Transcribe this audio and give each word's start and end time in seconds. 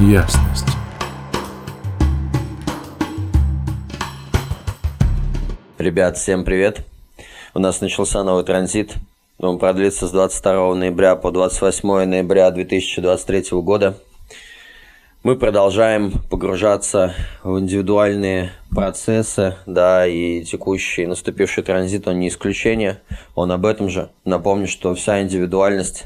ясность. 0.00 0.66
Ребят, 5.76 6.16
всем 6.16 6.44
привет. 6.44 6.86
У 7.54 7.58
нас 7.58 7.80
начался 7.80 8.22
новый 8.22 8.44
транзит. 8.44 8.94
Он 9.38 9.58
продлится 9.58 10.06
с 10.06 10.12
22 10.12 10.74
ноября 10.76 11.16
по 11.16 11.32
28 11.32 12.04
ноября 12.04 12.50
2023 12.50 13.60
года. 13.60 13.98
Мы 15.24 15.34
продолжаем 15.36 16.12
погружаться 16.30 17.12
в 17.42 17.58
индивидуальные 17.58 18.52
процессы, 18.70 19.56
да, 19.66 20.06
и 20.06 20.44
текущий 20.44 21.06
наступивший 21.06 21.64
транзит, 21.64 22.06
он 22.06 22.20
не 22.20 22.28
исключение, 22.28 23.00
он 23.34 23.50
об 23.50 23.66
этом 23.66 23.88
же. 23.88 24.10
Напомню, 24.24 24.68
что 24.68 24.94
вся 24.94 25.20
индивидуальность, 25.20 26.04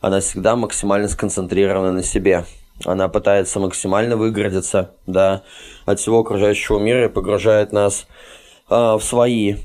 она 0.00 0.20
всегда 0.20 0.54
максимально 0.54 1.08
сконцентрирована 1.08 1.90
на 1.90 2.04
себе. 2.04 2.44
Она 2.84 3.08
пытается 3.08 3.60
максимально 3.60 4.16
выгородиться, 4.16 4.90
да, 5.06 5.42
от 5.86 6.00
всего 6.00 6.20
окружающего 6.20 6.78
мира 6.78 7.06
и 7.06 7.08
погружает 7.08 7.72
нас 7.72 8.06
э, 8.68 8.74
в 8.74 9.00
свои 9.00 9.56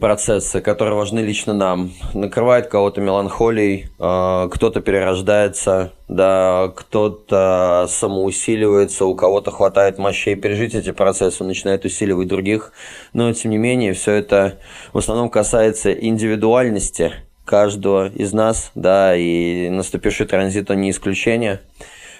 процессы, 0.00 0.60
которые 0.60 0.96
важны 0.96 1.20
лично 1.20 1.54
нам. 1.54 1.92
Накрывает 2.12 2.68
кого-то 2.68 3.00
меланхолией, 3.00 3.88
а, 3.98 4.48
кто-то 4.48 4.82
перерождается, 4.82 5.92
да, 6.08 6.70
кто-то 6.76 7.86
самоусиливается, 7.88 9.06
у 9.06 9.14
кого-то 9.14 9.50
хватает 9.50 9.96
мощей 9.96 10.34
пережить 10.34 10.74
эти 10.74 10.92
процессы, 10.92 11.42
начинает 11.42 11.86
усиливать 11.86 12.28
других. 12.28 12.72
Но, 13.14 13.32
тем 13.32 13.50
не 13.50 13.58
менее, 13.58 13.94
все 13.94 14.12
это 14.12 14.58
в 14.92 14.98
основном 14.98 15.30
касается 15.30 15.90
индивидуальности 15.90 17.14
каждого 17.46 18.08
из 18.08 18.34
нас, 18.34 18.72
да, 18.74 19.16
и 19.16 19.70
наступивший 19.70 20.26
транзит, 20.26 20.70
он 20.70 20.82
не 20.82 20.90
исключение. 20.90 21.60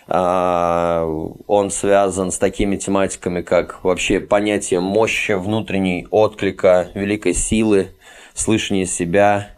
А, 0.09 1.05
он 1.47 1.71
связан 1.71 2.31
с 2.31 2.39
такими 2.39 2.77
тематиками, 2.77 3.43
как 3.43 3.83
вообще 3.85 4.21
понятие 4.21 4.81
мощи, 4.81 5.33
внутренней 5.33 6.07
отклика, 6.11 6.89
великой 6.95 7.35
силы, 7.35 7.89
слышание 8.33 8.87
себя, 8.87 9.51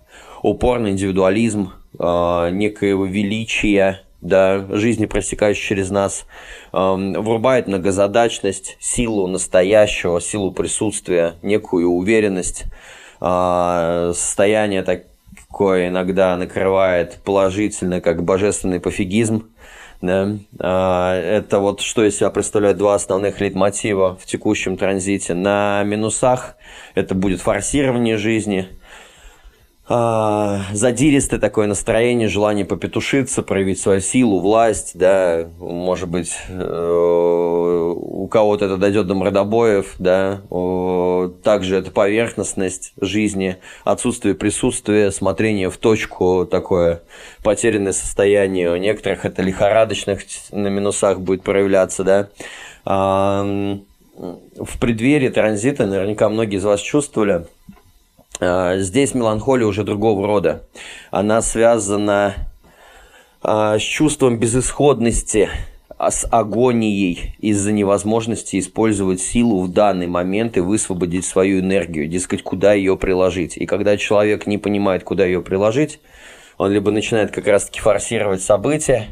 упорный 0.43 0.91
индивидуализм, 0.91 1.73
а, 1.99 2.49
некоего 2.49 3.05
величия, 3.05 4.01
да, 4.23 4.67
жизни, 4.71 5.07
просекающей 5.07 5.63
через 5.63 5.91
нас, 5.91 6.27
врубает 6.73 7.69
многозадачность, 7.69 8.77
силу 8.81 9.29
настоящего, 9.29 10.21
силу 10.21 10.51
присутствия, 10.51 11.35
некую 11.43 11.91
уверенность, 11.91 12.65
а, 13.21 14.13
состояние 14.15 14.83
такое 15.49 15.89
иногда 15.89 16.37
накрывает 16.37 17.19
положительно, 17.25 18.01
как 18.01 18.23
божественный 18.23 18.81
пофигизм, 18.81 19.49
да? 20.01 20.37
А, 20.61 21.15
это 21.15 21.59
вот 21.59 21.81
что 21.81 22.05
из 22.05 22.17
себя 22.17 22.31
представляют 22.31 22.79
два 22.79 22.95
основных 22.95 23.41
лейтмотива 23.41 24.17
в 24.17 24.27
текущем 24.27 24.77
транзите. 24.77 25.35
На 25.35 25.83
минусах 25.85 26.57
это 26.95 27.15
будет 27.15 27.41
форсирование 27.41 28.19
жизни, 28.19 28.69
а, 29.91 30.65
задиристое 30.73 31.41
такое 31.41 31.67
настроение, 31.67 32.29
желание 32.29 32.67
попетушиться, 32.67 33.43
проявить 33.43 33.81
свою 33.81 34.01
силу, 34.01 34.39
власть, 34.41 34.91
да, 34.95 35.49
может 35.59 36.11
быть, 36.11 36.37
э, 36.51 37.93
у 37.97 38.29
кого-то 38.29 38.67
это 38.67 38.77
дойдет 38.77 39.07
до 39.07 39.15
мордобоев, 39.15 39.95
да, 39.99 40.43
также 41.43 41.77
это 41.77 41.91
поверхностность 41.91 42.93
жизни, 43.01 43.57
отсутствие 43.85 44.35
присутствия, 44.35 45.11
смотрение 45.11 45.71
в 45.71 45.79
точку, 45.79 46.45
такое 46.45 47.01
потерянное 47.43 47.93
состояние, 47.93 48.71
у 48.71 48.77
некоторых 48.77 49.25
это 49.25 49.41
лихорадочных 49.41 50.21
на 50.53 50.69
минусах 50.69 51.21
будет 51.21 51.43
проявляться, 51.43 52.05
да, 52.05 52.29
в 52.85 54.79
преддверии 54.81 55.29
транзита 55.31 55.87
наверняка 55.87 56.29
многие 56.29 56.57
из 56.57 56.65
вас 56.65 56.81
чувствовали, 56.81 57.47
здесь 58.41 59.15
меланхолия 59.15 59.67
уже 59.67 59.85
другого 59.85 60.27
рода. 60.27 60.67
Она 61.11 61.43
связана 61.43 62.35
а, 63.41 63.79
с 63.79 63.83
чувством 63.83 64.39
безысходности, 64.39 65.49
а, 65.97 66.11
с 66.11 66.27
агонией 66.31 67.37
из-за 67.39 67.71
невозможности 67.71 68.59
использовать 68.59 69.21
силу 69.21 69.63
в 69.63 69.73
данный 69.73 70.09
момент 70.09 70.57
и 70.57 70.61
высвободить 70.61 71.25
свою 71.25 71.61
энергию, 71.61 72.09
дескать, 72.09 72.43
куда 72.43 72.73
ее 72.73 72.97
приложить. 72.97 73.57
И 73.57 73.67
когда 73.67 73.97
человек 73.97 74.47
не 74.47 74.59
понимает, 74.59 75.05
куда 75.05 75.25
ее 75.25 75.41
приложить, 75.41 76.01
он 76.57 76.73
либо 76.73 76.91
начинает 76.91 77.31
как 77.31 77.47
раз-таки 77.47 77.79
форсировать 77.79 78.43
события, 78.43 79.07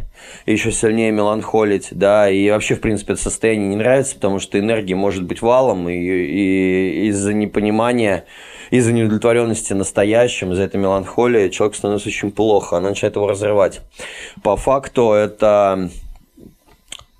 еще 0.44 0.72
сильнее 0.72 1.12
меланхолить, 1.12 1.88
да, 1.92 2.28
и 2.28 2.50
вообще, 2.50 2.74
в 2.74 2.80
принципе, 2.80 3.12
это 3.12 3.22
состояние 3.22 3.68
не 3.68 3.76
нравится, 3.76 4.16
потому 4.16 4.40
что 4.40 4.58
энергия 4.58 4.96
может 4.96 5.22
быть 5.22 5.42
валом, 5.42 5.88
и, 5.88 5.94
и 5.94 7.06
из-за 7.06 7.32
непонимания 7.32 8.24
из-за 8.70 8.92
неудовлетворенности 8.92 9.72
настоящим, 9.72 10.52
из-за 10.52 10.64
этой 10.64 10.76
меланхолии 10.76 11.48
человек 11.48 11.76
становится 11.76 12.08
очень 12.08 12.32
плохо, 12.32 12.76
она 12.76 12.90
начинает 12.90 13.16
его 13.16 13.26
разрывать. 13.26 13.80
По 14.42 14.56
факту 14.56 15.12
это 15.12 15.90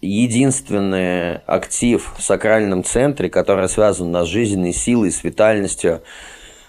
единственный 0.01 1.39
актив 1.47 2.15
в 2.17 2.23
сакральном 2.23 2.85
центре, 2.85 3.29
который 3.29 3.69
связан 3.69 4.15
с 4.15 4.29
жизненной 4.29 4.73
силой, 4.73 5.11
с 5.11 5.25
витальностью, 5.25 6.03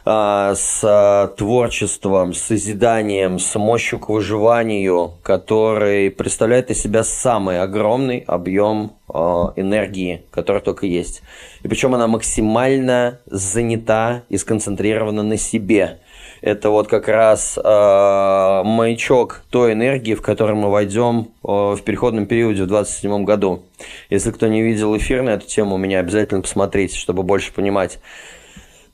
а, 0.06 0.56
с 0.56 1.34
творчеством, 1.38 2.34
с 2.34 2.40
созиданием, 2.40 3.40
с 3.40 3.56
мощью 3.60 4.00
к 4.00 4.08
выживанию, 4.08 5.12
который 5.22 6.10
представляет 6.10 6.72
из 6.72 6.82
себя 6.82 7.04
самый 7.04 7.62
огромный 7.62 8.24
объем 8.26 8.94
энергии, 9.10 10.24
который 10.32 10.62
только 10.62 10.86
есть. 10.86 11.22
И 11.64 11.68
причем 11.68 11.96
она 11.96 12.08
максимально 12.08 13.20
занята 13.26 14.24
и 14.30 14.38
сконцентрирована 14.38 15.24
на 15.24 15.38
себе. 15.38 16.00
Это 16.42 16.70
вот 16.70 16.88
как 16.88 17.08
раз 17.08 17.58
э, 17.58 18.62
маячок 18.64 19.44
той 19.50 19.74
энергии, 19.74 20.14
в 20.14 20.22
которой 20.22 20.56
мы 20.56 20.70
войдем 20.70 21.30
э, 21.44 21.48
в 21.48 21.80
переходном 21.84 22.28
периоде 22.28 22.64
в 22.64 22.68
2027 22.68 23.24
году. 23.24 23.64
Если 24.10 24.32
кто 24.32 24.48
не 24.48 24.62
видел 24.62 24.96
эфир 24.96 25.24
на 25.24 25.32
эту 25.32 25.48
тему, 25.48 25.76
у 25.76 25.78
меня 25.78 26.00
обязательно 26.00 26.42
посмотрите, 26.42 26.96
чтобы 26.98 27.24
больше 27.24 27.52
понимать 27.54 28.00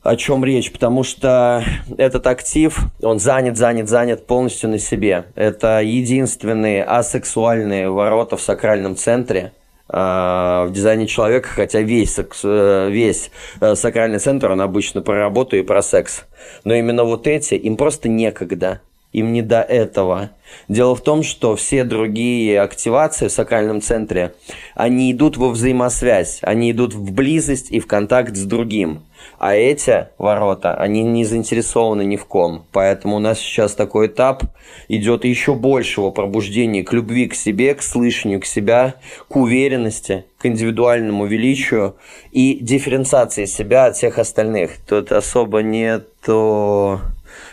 о 0.02 0.16
чем 0.16 0.44
речь, 0.44 0.70
потому 0.70 1.02
что 1.02 1.64
этот 1.96 2.26
актив, 2.26 2.78
он 3.02 3.18
занят, 3.18 3.56
занят, 3.56 3.88
занят 3.88 4.26
полностью 4.26 4.68
на 4.68 4.78
себе. 4.78 5.24
Это 5.34 5.80
единственные 5.80 6.84
асексуальные 6.84 7.90
ворота 7.90 8.36
в 8.36 8.42
сакральном 8.42 8.96
центре 8.96 9.52
э, 9.52 9.63
в 9.86 10.70
дизайне 10.72 11.06
человека, 11.06 11.48
хотя 11.48 11.82
весь, 11.82 12.18
э, 12.18 12.88
весь 12.90 13.30
э, 13.60 13.74
сакральный 13.74 14.18
центр, 14.18 14.50
он 14.50 14.62
обычно 14.62 15.02
про 15.02 15.18
работу 15.18 15.56
и 15.56 15.62
про 15.62 15.82
секс. 15.82 16.24
Но 16.64 16.74
именно 16.74 17.04
вот 17.04 17.26
эти, 17.26 17.54
им 17.54 17.76
просто 17.76 18.08
некогда 18.08 18.80
им 19.14 19.32
не 19.32 19.42
до 19.42 19.62
этого. 19.62 20.30
Дело 20.68 20.94
в 20.94 21.00
том, 21.00 21.22
что 21.22 21.56
все 21.56 21.84
другие 21.84 22.60
активации 22.60 23.28
в 23.28 23.32
сакральном 23.32 23.80
центре, 23.80 24.34
они 24.74 25.10
идут 25.12 25.36
во 25.36 25.48
взаимосвязь, 25.50 26.40
они 26.42 26.72
идут 26.72 26.94
в 26.94 27.12
близость 27.12 27.70
и 27.70 27.80
в 27.80 27.86
контакт 27.86 28.36
с 28.36 28.44
другим. 28.44 29.04
А 29.38 29.54
эти 29.54 30.08
ворота, 30.18 30.74
они 30.74 31.02
не 31.02 31.24
заинтересованы 31.24 32.04
ни 32.04 32.16
в 32.16 32.26
ком. 32.26 32.66
Поэтому 32.72 33.16
у 33.16 33.18
нас 33.20 33.38
сейчас 33.38 33.74
такой 33.74 34.08
этап 34.08 34.42
идет 34.88 35.24
еще 35.24 35.54
большего 35.54 36.10
пробуждения 36.10 36.82
к 36.82 36.92
любви 36.92 37.26
к 37.28 37.34
себе, 37.34 37.74
к 37.74 37.82
слышанию 37.82 38.40
к 38.40 38.46
себя, 38.46 38.94
к 39.28 39.36
уверенности, 39.36 40.24
к 40.38 40.46
индивидуальному 40.46 41.24
величию 41.26 41.96
и 42.32 42.58
дифференциации 42.60 43.44
себя 43.44 43.86
от 43.86 43.96
всех 43.96 44.18
остальных. 44.18 44.72
Тут 44.86 45.12
особо 45.12 45.62
нету 45.62 47.00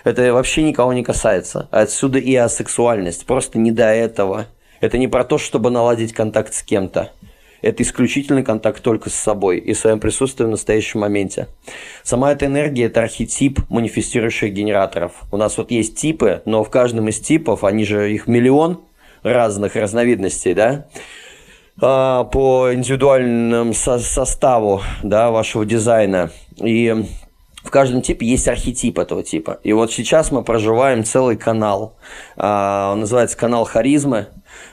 это 0.03 0.34
вообще 0.34 0.63
никого 0.63 0.94
не 0.94 1.03
касается. 1.03 1.67
Отсюда 1.72 2.19
и 2.19 2.35
асексуальность. 2.35 3.25
Просто 3.25 3.59
не 3.59 3.72
до 3.72 3.85
этого. 3.85 4.47
Это 4.79 4.97
не 4.97 5.07
про 5.07 5.23
то, 5.23 5.38
чтобы 5.38 5.69
наладить 5.69 6.13
контакт 6.13 6.53
с 6.53 6.63
кем-то. 6.63 7.12
Это 7.62 7.83
исключительный 7.83 8.44
контакт 8.44 8.81
только 8.81 9.09
с 9.09 9.13
собой 9.13 9.59
и 9.59 9.74
своим 9.75 10.00
присутствием 10.00 10.50
в 10.50 10.51
настоящем 10.51 11.01
моменте. 11.01 11.48
Сама 12.03 12.31
эта 12.31 12.48
энергия– 12.48 12.86
это 12.86 13.01
архетип 13.01 13.59
манифестирующих 13.69 14.51
генераторов. 14.51 15.12
У 15.31 15.38
нас 15.38 15.57
вот 15.57 15.69
есть 15.69 15.95
типы, 15.95 16.42
но 16.45 16.63
в 16.63 16.71
каждом 16.71 17.07
из 17.07 17.19
типов, 17.19 17.63
они 17.63 17.86
же 17.86 18.12
их 18.12 18.25
миллион 18.25 18.81
разных 19.21 19.75
разновидностей, 19.75 20.56
да, 20.56 20.88
а, 21.80 22.24
по 22.24 22.74
индивидуальному 22.74 23.74
со 23.75 24.00
составу 24.00 24.81
да, 25.04 25.30
вашего 25.30 25.63
дизайна. 25.63 26.31
И 26.57 27.06
в 27.63 27.69
каждом 27.69 28.02
типе 28.02 28.25
есть 28.25 28.48
архетип 28.48 29.00
этого 29.00 29.24
типа. 29.24 29.60
И 29.63 29.74
вот 29.74 29.92
сейчас 29.92 30.31
мы 30.31 30.44
проживаем 30.44 31.04
целый 31.04 31.38
канал. 31.38 31.96
А, 32.38 32.92
он 32.94 33.02
называется 33.02 33.38
канал 33.38 33.66
харизмы 33.66 34.28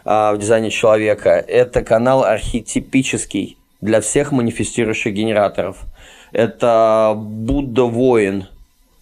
а, 0.04 0.32
в 0.32 0.38
дизайне 0.38 0.70
человека. 0.70 1.30
Это 1.30 1.82
канал 1.82 2.24
архетипический 2.24 3.58
для 3.80 4.00
всех 4.00 4.32
манифестирующих 4.32 5.12
генераторов. 5.12 5.84
Это 6.32 7.14
Будда-воин, 7.16 8.48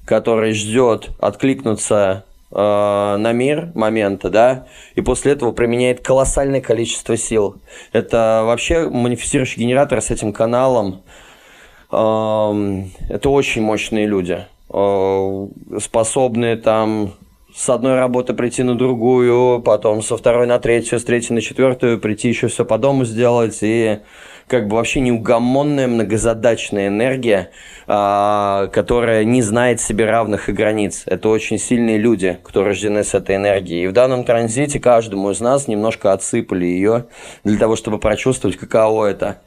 который 0.04 0.52
ждет 0.52 1.10
откликнуться 1.18 2.24
э, 2.50 2.56
на 2.56 3.32
мир 3.32 3.72
момента, 3.74 4.30
да, 4.30 4.66
и 4.94 5.00
после 5.00 5.32
этого 5.32 5.52
применяет 5.52 6.04
колоссальное 6.04 6.60
количество 6.60 7.16
сил. 7.16 7.56
Это 7.92 8.42
вообще 8.44 8.88
манифестирующий 8.88 9.62
генератор 9.62 10.00
с 10.00 10.10
этим 10.10 10.32
каналом. 10.32 11.02
Это 11.96 13.30
очень 13.30 13.62
мощные 13.62 14.06
люди, 14.06 14.44
э, 14.70 15.48
способные 15.80 16.56
там 16.56 17.14
с 17.56 17.70
одной 17.70 17.94
работы 17.94 18.34
прийти 18.34 18.62
на 18.62 18.76
другую, 18.76 19.62
потом 19.62 20.02
со 20.02 20.18
второй 20.18 20.46
на 20.46 20.58
третью, 20.58 21.00
с 21.00 21.04
третьей 21.04 21.34
на 21.34 21.40
четвертую, 21.40 21.98
прийти 21.98 22.28
еще 22.28 22.48
все 22.48 22.66
по 22.66 22.76
дому 22.76 23.06
сделать 23.06 23.58
и 23.62 24.00
как 24.46 24.68
бы 24.68 24.76
вообще 24.76 25.00
неугомонная 25.00 25.88
многозадачная 25.88 26.88
энергия, 26.88 27.50
а, 27.86 28.66
которая 28.68 29.24
не 29.24 29.40
знает 29.40 29.80
себе 29.80 30.04
равных 30.04 30.50
и 30.50 30.52
границ. 30.52 31.04
Это 31.06 31.30
очень 31.30 31.58
сильные 31.58 31.96
люди, 31.96 32.38
кто 32.42 32.62
рождены 32.62 33.04
с 33.04 33.14
этой 33.14 33.36
энергией. 33.36 33.84
И 33.84 33.88
в 33.88 33.92
данном 33.92 34.24
транзите 34.24 34.78
каждому 34.78 35.30
из 35.30 35.40
нас 35.40 35.66
немножко 35.66 36.12
отсыпали 36.12 36.66
ее 36.66 37.06
для 37.42 37.58
того, 37.58 37.74
чтобы 37.74 37.98
прочувствовать, 37.98 38.58
каково 38.58 39.06
это, 39.06 39.40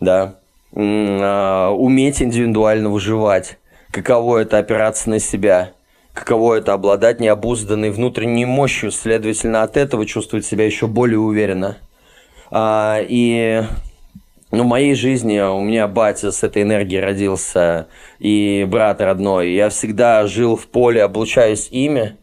да, 0.00 0.22
а, 0.22 0.43
уметь 0.74 2.20
индивидуально 2.20 2.90
выживать, 2.90 3.58
каково 3.90 4.38
это 4.38 4.58
опираться 4.58 5.08
на 5.08 5.20
себя, 5.20 5.72
каково 6.12 6.54
это 6.54 6.72
обладать 6.72 7.20
необузданной 7.20 7.90
внутренней 7.90 8.44
мощью, 8.44 8.90
следовательно, 8.90 9.62
от 9.62 9.76
этого 9.76 10.06
чувствовать 10.06 10.46
себя 10.46 10.64
еще 10.64 10.86
более 10.86 11.18
уверенно. 11.18 11.76
А, 12.50 13.00
и 13.00 13.62
ну, 14.50 14.62
в 14.62 14.66
моей 14.66 14.94
жизни 14.94 15.40
у 15.40 15.60
меня 15.60 15.88
батя 15.88 16.30
с 16.30 16.42
этой 16.42 16.62
энергией 16.62 17.00
родился, 17.00 17.88
и 18.20 18.64
брат 18.68 19.00
родной. 19.00 19.52
Я 19.52 19.68
всегда 19.68 20.26
жил 20.26 20.56
в 20.56 20.68
поле, 20.68 21.02
облучаясь 21.02 21.68
ими, 21.70 22.16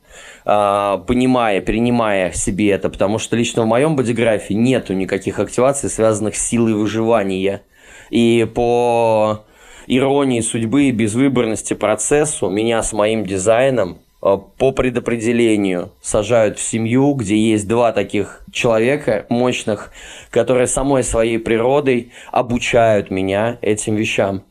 а, 0.46 1.00
понимая, 1.00 1.62
принимая 1.62 2.32
себе 2.32 2.72
это, 2.72 2.90
потому 2.90 3.20
что 3.20 3.36
лично 3.36 3.64
в 3.64 3.68
моем 3.68 3.96
бодиграфе 3.96 4.54
нету 4.54 4.94
никаких 4.94 5.40
активаций, 5.40 5.90
связанных 5.90 6.36
с 6.36 6.48
силой 6.48 6.74
выживания. 6.74 7.62
И 8.12 8.48
по 8.54 9.44
иронии 9.88 10.42
судьбы 10.42 10.84
и 10.84 10.92
безвыборности 10.92 11.74
процессу 11.74 12.50
меня 12.50 12.84
с 12.84 12.94
моим 12.94 13.26
дизайном 13.26 13.98
Э, 14.22 14.38
по 14.58 14.72
предопределению 14.72 15.92
сажают 16.02 16.60
в 16.60 16.62
семью, 16.62 17.14
где 17.14 17.36
есть 17.36 17.68
два 17.68 17.92
таких 17.92 18.44
человека 18.52 19.26
мощных, 19.30 19.92
которые 20.30 20.68
самой 20.68 21.04
своей 21.04 21.40
природой 21.40 22.12
обучают 22.32 23.10
меня 23.10 23.58
этим 23.62 23.96
вещам. 23.96 24.44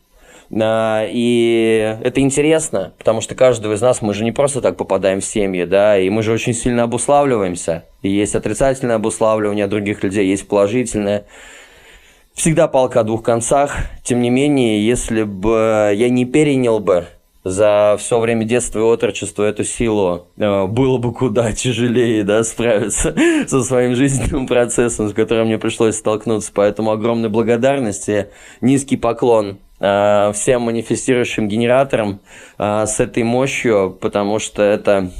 Э, 0.50 1.06
и 1.08 1.96
это 2.02 2.20
интересно, 2.20 2.92
потому 2.98 3.20
что 3.20 3.36
каждого 3.36 3.74
из 3.74 3.80
нас, 3.80 4.02
мы 4.02 4.12
же 4.12 4.24
не 4.24 4.32
просто 4.32 4.60
так 4.60 4.76
попадаем 4.76 5.20
в 5.20 5.24
семьи, 5.24 5.64
да, 5.64 5.98
и 5.98 6.10
мы 6.10 6.22
же 6.24 6.32
очень 6.32 6.54
сильно 6.54 6.82
обуславливаемся. 6.82 7.84
И 8.02 8.08
есть 8.08 8.34
отрицательное 8.34 8.96
обуславливание 8.96 9.68
других 9.68 10.02
людей, 10.02 10.26
есть 10.26 10.48
положительное. 10.48 11.26
Всегда 12.40 12.69
палка 12.69 13.00
о 13.00 13.04
двух 13.04 13.22
концах. 13.22 13.76
Тем 14.02 14.22
не 14.22 14.31
менее, 14.31 14.82
если 14.82 15.25
бы 15.25 15.92
я 15.94 16.08
не 16.08 16.25
перенял 16.25 16.81
бы 16.81 17.04
за 17.44 17.96
все 17.98 18.19
время 18.19 18.46
детства 18.46 18.78
и 18.78 18.82
отрочества 18.82 19.42
эту 19.42 19.62
силу 19.62 20.25
э, 20.38 20.64
было 20.64 20.96
бы 20.96 21.12
куда 21.12 21.52
тяжелее 21.52 22.25
да, 22.25 22.42
справиться 22.42 23.14
со 23.46 23.62
своим 23.62 23.94
жизненным 23.94 24.46
процессом, 24.46 25.10
с 25.10 25.12
которым 25.12 25.48
мне 25.48 25.58
пришлось 25.58 25.96
столкнуться. 25.96 26.50
Поэтому 26.54 26.92
огромная 26.92 27.28
благодарность 27.28 28.08
и 28.08 28.28
низкий 28.62 28.96
поклон 28.96 29.58
э, 29.78 30.32
всем 30.32 30.62
манифестирующим 30.62 31.46
генераторам 31.46 32.20
э, 32.56 32.87
с 32.87 33.00
этой 33.00 33.22
мощью, 33.22 33.98
потому 34.00 34.38
что 34.38 34.62
это 34.62 35.10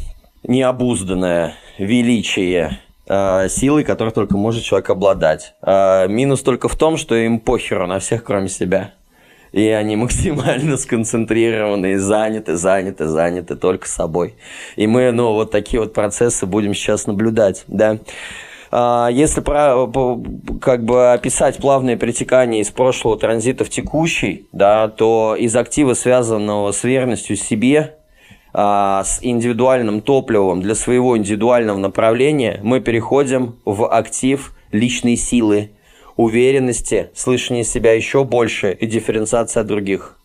необузданное 0.43 1.52
величие 1.76 2.81
силой, 3.48 3.82
которой 3.82 4.10
только 4.10 4.36
может 4.36 4.62
человек 4.62 4.90
обладать. 4.90 5.54
Минус 5.62 6.42
только 6.42 6.68
в 6.68 6.76
том, 6.76 6.96
что 6.96 7.16
им 7.16 7.40
похеру 7.40 7.86
на 7.88 7.98
всех, 7.98 8.22
кроме 8.22 8.48
себя 8.48 8.92
и 9.52 9.68
они 9.68 9.96
максимально 9.96 10.76
сконцентрированы 10.76 11.92
и 11.92 11.96
заняты, 11.96 12.56
заняты, 12.56 13.06
заняты 13.06 13.56
только 13.56 13.88
собой. 13.88 14.34
И 14.76 14.86
мы, 14.86 15.10
ну, 15.12 15.32
вот 15.32 15.50
такие 15.50 15.80
вот 15.80 15.92
процессы 15.92 16.46
будем 16.46 16.74
сейчас 16.74 17.06
наблюдать, 17.06 17.64
да. 17.66 17.98
А, 18.72 19.08
если 19.10 19.40
про, 19.40 19.90
как 20.60 20.84
бы 20.84 21.12
описать 21.12 21.56
плавное 21.56 21.96
перетекание 21.96 22.60
из 22.60 22.70
прошлого 22.70 23.18
транзита 23.18 23.64
в 23.64 23.70
текущий, 23.70 24.48
да, 24.52 24.88
то 24.88 25.36
из 25.36 25.56
актива, 25.56 25.94
связанного 25.94 26.70
с 26.70 26.84
верностью 26.84 27.36
себе, 27.36 27.96
с 28.52 29.19
индивидуальным 29.23 30.00
топливом 30.00 30.61
для 30.61 30.75
своего 30.75 31.17
индивидуального 31.17 31.79
направления, 31.79 32.61
мы 32.62 32.81
переходим 32.81 33.56
в 33.64 33.87
актив 33.87 34.55
личной 34.73 35.17
силы, 35.17 35.70
уверенности, 36.17 37.11
слышание 37.14 37.64
себя 37.64 37.93
еще 37.93 38.25
больше 38.25 38.73
и 38.73 38.87
дифференциация 38.87 39.62
от 39.62 39.67
других. 39.67 40.19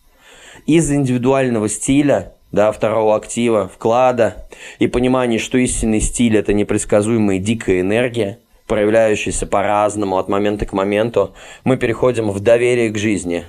Из 0.66 0.90
индивидуального 0.90 1.68
стиля, 1.68 2.34
да, 2.52 2.72
второго 2.72 3.14
актива, 3.16 3.70
вклада 3.72 4.48
и 4.78 4.88
понимания, 4.88 5.38
что 5.38 5.58
истинный 5.58 6.00
стиль– 6.00 6.36
это 6.38 6.52
непредсказуемая 6.52 7.38
дикая 7.38 7.80
энергия, 7.80 8.38
проявляющаяся 8.66 9.46
по-разному 9.46 10.18
от 10.18 10.28
момента 10.28 10.66
к 10.66 10.72
моменту, 10.72 11.32
мы 11.64 11.76
переходим 11.76 12.30
в 12.30 12.40
доверие 12.40 12.90
к 12.90 12.98
жизни 12.98 13.44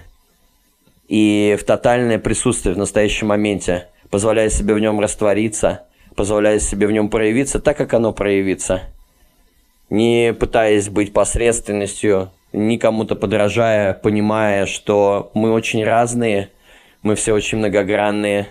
и 1.07 1.57
в 1.59 1.63
тотальное 1.63 2.19
присутствие 2.19 2.75
в 2.75 2.77
настоящем 2.77 3.27
моменте, 3.27 3.87
позволяя 4.09 4.49
себе 4.49 4.73
в 4.73 4.79
нем 4.79 4.99
раствориться, 4.99 5.83
позволяя 6.15 6.59
себе 6.59 6.87
в 6.87 6.91
нем 6.91 7.09
проявиться 7.09 7.59
так, 7.59 7.77
как 7.77 7.93
оно 7.93 8.13
проявится– 8.13 8.81
не 9.89 10.33
пытаясь 10.33 10.89
быть 10.89 11.13
посредственностью, 11.13 12.31
не 12.53 12.77
кому-то 12.77 13.15
подражая, 13.15 13.93
понимая, 13.93 14.65
что 14.65 15.31
мы 15.33 15.51
очень 15.51 15.83
разные, 15.83 16.49
мы 17.03 17.15
все 17.15 17.33
очень 17.33 17.59
многогранные, 17.59 18.47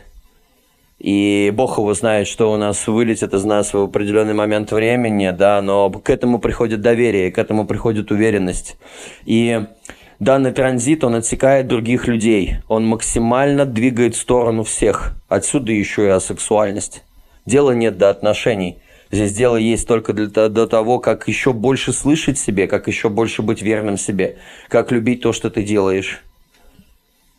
и 0.98 1.52
Бог 1.54 1.76
его 1.76 1.92
знает, 1.92 2.26
что 2.26 2.50
у 2.52 2.56
нас 2.56 2.86
вылетит 2.86 3.34
из 3.34 3.44
нас 3.44 3.74
в 3.74 3.78
определенный 3.78 4.32
момент 4.32 4.72
времени, 4.72 5.30
да, 5.30 5.60
но 5.60 5.90
к 5.90 6.08
этому 6.08 6.38
приходит 6.38 6.80
доверие, 6.80 7.30
к 7.30 7.38
этому 7.38 7.66
приходит 7.66 8.10
уверенность. 8.10 8.78
И 9.26 9.62
данный 10.18 10.52
транзит, 10.52 11.04
он 11.04 11.14
отсекает 11.14 11.66
других 11.66 12.06
людей, 12.06 12.56
он 12.68 12.86
максимально 12.86 13.66
двигает 13.66 14.14
в 14.14 14.20
сторону 14.20 14.62
всех. 14.64 15.14
Отсюда 15.28 15.72
еще 15.72 16.06
и 16.06 16.10
асексуальность. 16.10 17.02
Дела 17.44 17.72
нет 17.72 17.98
до 17.98 18.10
отношений– 18.10 18.78
Здесь 19.10 19.32
дело 19.32 19.56
есть 19.56 19.86
только 19.86 20.12
для 20.12 20.26
до 20.26 20.66
того, 20.66 20.98
как 20.98 21.28
еще 21.28 21.52
больше 21.52 21.92
слышать 21.92 22.38
себе, 22.38 22.66
как 22.66 22.88
еще 22.88 23.08
больше 23.08 23.42
быть 23.42 23.62
верным 23.62 23.96
себе, 23.96 24.38
как 24.68 24.90
любить 24.90 25.20
то, 25.20 25.32
что 25.32 25.48
ты 25.48 25.62
делаешь. 25.62 26.22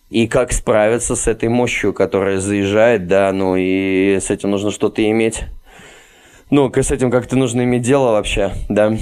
И 0.10 0.28
как 0.28 0.54
справиться 0.54 1.18
с 1.18 1.28
этой 1.28 1.50
мощью, 1.50 1.94
которая 1.94 2.40
заезжает, 2.40 3.08
да, 3.08 3.30
ну 3.34 3.58
и 3.58 4.18
с 4.22 4.30
этим 4.30 4.52
нужно 4.52 4.72
что-то 4.72 5.08
иметь. 5.10 5.44
Ну, 6.50 6.72
с 6.74 6.92
этим 6.92 7.12
как-то 7.12 7.36
нужно 7.36 7.64
иметь 7.64 7.82
дело 7.82 8.12
вообще, 8.12 8.54
да. 8.70 8.98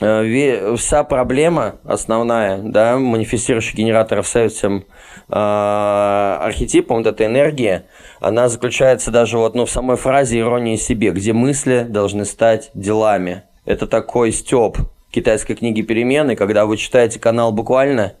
Э, 0.00 0.74
вся 0.76 1.04
проблема 1.04 1.76
основная, 1.84 2.58
да, 2.58 2.98
манифестирующих 2.98 3.76
генераторов 3.76 4.26
с 4.26 4.34
этим 4.34 4.86
э, 5.28 5.32
архетипом, 5.32 6.98
вот 6.98 7.06
эта 7.06 7.26
энергия, 7.26 7.86
она 8.20 8.48
заключается 8.48 9.12
даже 9.12 9.38
вот, 9.38 9.54
ну, 9.54 9.66
в 9.66 9.70
самой 9.70 9.96
фразе 9.96 10.40
иронии 10.40 10.76
себе, 10.76 11.10
где 11.12 11.32
мысли 11.32 11.86
должны 11.88 12.24
стать 12.24 12.70
делами. 12.74 13.44
Это 13.66 13.86
такой 13.86 14.32
стёб 14.32 14.78
китайской 15.12 15.54
книги 15.54 15.82
«Перемены», 15.82 16.34
когда 16.34 16.66
вы 16.66 16.76
читаете 16.76 17.20
канал 17.20 17.52
буквально, 17.52 18.14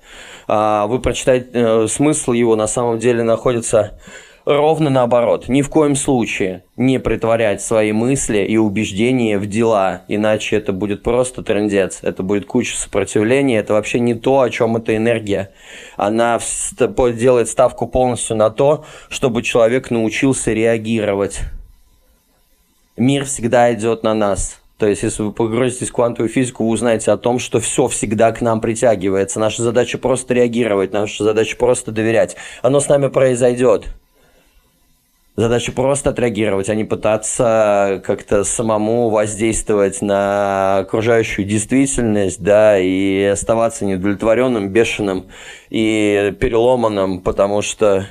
э, 0.46 0.84
вы 0.86 1.00
прочитаете, 1.00 1.48
э, 1.52 1.86
смысл 1.88 2.32
его 2.32 2.54
на 2.54 2.68
самом 2.68 3.00
деле 3.00 3.24
находится 3.24 3.98
Ровно 4.44 4.90
наоборот. 4.90 5.48
Ни 5.48 5.62
в 5.62 5.70
коем 5.70 5.96
случае 5.96 6.64
не 6.76 7.00
притворять 7.00 7.62
свои 7.62 7.92
мысли 7.92 8.38
и 8.38 8.58
убеждения 8.58 9.38
в 9.38 9.46
дела, 9.46 10.02
иначе 10.06 10.56
это 10.56 10.74
будет 10.74 11.02
просто 11.02 11.42
трендец, 11.42 12.00
это 12.02 12.22
будет 12.22 12.44
куча 12.44 12.76
сопротивления, 12.76 13.58
это 13.58 13.72
вообще 13.72 14.00
не 14.00 14.12
то, 14.12 14.40
о 14.40 14.50
чем 14.50 14.76
эта 14.76 14.96
энергия. 14.96 15.50
Она 15.96 16.38
делает 16.78 17.48
ставку 17.48 17.86
полностью 17.86 18.36
на 18.36 18.50
то, 18.50 18.84
чтобы 19.08 19.42
человек 19.42 19.90
научился 19.90 20.52
реагировать. 20.52 21.40
Мир 22.98 23.24
всегда 23.24 23.72
идет 23.72 24.02
на 24.02 24.12
нас. 24.12 24.60
То 24.76 24.86
есть, 24.86 25.04
если 25.04 25.22
вы 25.22 25.32
погрузитесь 25.32 25.88
в 25.88 25.92
квантовую 25.92 26.28
физику, 26.28 26.64
вы 26.64 26.70
узнаете 26.70 27.12
о 27.12 27.16
том, 27.16 27.38
что 27.38 27.60
все 27.60 27.86
всегда 27.88 28.30
к 28.32 28.42
нам 28.42 28.60
притягивается. 28.60 29.40
Наша 29.40 29.62
задача 29.62 29.96
просто 29.96 30.34
реагировать, 30.34 30.92
наша 30.92 31.24
задача 31.24 31.56
просто 31.56 31.92
доверять. 31.92 32.36
Оно 32.60 32.80
с 32.80 32.88
нами 32.88 33.06
произойдет. 33.06 33.86
Задача 35.36 35.72
просто 35.72 36.10
отреагировать, 36.10 36.68
а 36.68 36.76
не 36.76 36.84
пытаться 36.84 38.00
как-то 38.06 38.44
самому 38.44 39.10
воздействовать 39.10 40.00
на 40.00 40.78
окружающую 40.78 41.44
действительность, 41.44 42.40
да, 42.40 42.78
и 42.78 43.24
оставаться 43.24 43.84
неудовлетворенным, 43.84 44.68
бешеным 44.68 45.26
и 45.70 46.32
переломанным, 46.38 47.20
потому 47.20 47.62
что 47.62 48.06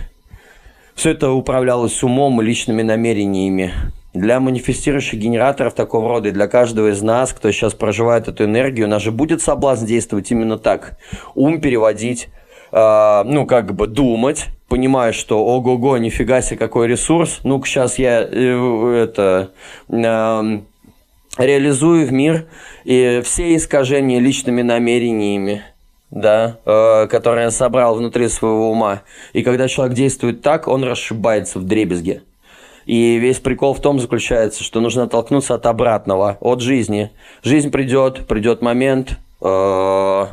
все 0.95 1.11
это 1.11 1.31
управлялось 1.31 2.03
умом 2.03 2.41
и 2.41 2.45
личными 2.45 2.81
намерениями. 2.81 3.71
для 4.13 4.39
манифестирующих 4.39 5.19
генераторов 5.19 5.73
такого 5.73 6.07
рода 6.07 6.29
и 6.29 6.31
для 6.31 6.47
каждого 6.47 6.91
из 6.91 7.01
нас, 7.01 7.33
кто 7.33 7.51
сейчас 7.51 7.73
проживает 7.73 8.27
эту 8.27 8.43
энергию, 8.43 8.85
у 8.85 8.89
нас 8.89 9.01
же 9.01 9.11
будет 9.11 9.41
соблазн 9.41 9.85
действовать 9.85 10.29
именно 10.29 10.57
так. 10.59 10.97
Ум 11.33 11.59
переводить, 11.61 12.27
э, 12.71 13.23
ну, 13.25 13.47
как 13.47 13.73
бы 13.73 13.87
думать, 13.87 14.49
понимая, 14.73 15.11
что 15.11 15.45
ого-го, 15.45 15.97
нифига 15.97 16.41
себе, 16.41 16.57
какой 16.57 16.87
ресурс, 16.87 17.41
ну-ка 17.43 17.67
сейчас 17.67 17.99
я 17.99 18.27
э, 18.27 19.03
это... 19.03 19.51
Э, 19.87 20.61
реализую 21.37 22.07
в 22.07 22.11
мир 22.11 22.47
и 22.83 23.21
все 23.23 23.55
искажения 23.55 24.19
личными 24.19 24.63
намерениями, 24.63 25.61
да, 26.09 26.57
э, 26.65 27.05
которые 27.05 27.45
я 27.45 27.51
собрал 27.51 27.93
внутри 27.93 28.27
своего 28.29 28.71
ума. 28.71 29.03
И 29.33 29.43
когда 29.43 29.67
человек 29.67 29.95
действует 29.95 30.41
так, 30.41 30.67
он 30.67 30.83
расшибается 30.83 31.59
в 31.59 31.65
дребезге. 31.65 32.23
И 32.87 33.17
весь 33.17 33.37
прикол 33.37 33.75
в 33.75 33.79
том 33.79 33.99
заключается, 33.99 34.63
что 34.63 34.79
нужно 34.79 35.03
оттолкнуться 35.03 35.53
от 35.53 35.67
обратного, 35.67 36.37
от 36.39 36.61
жизни. 36.61 37.11
Жизнь 37.43 37.69
придет, 37.69 38.25
придет 38.25 38.63
момент, 38.63 39.19
э, 39.39 40.25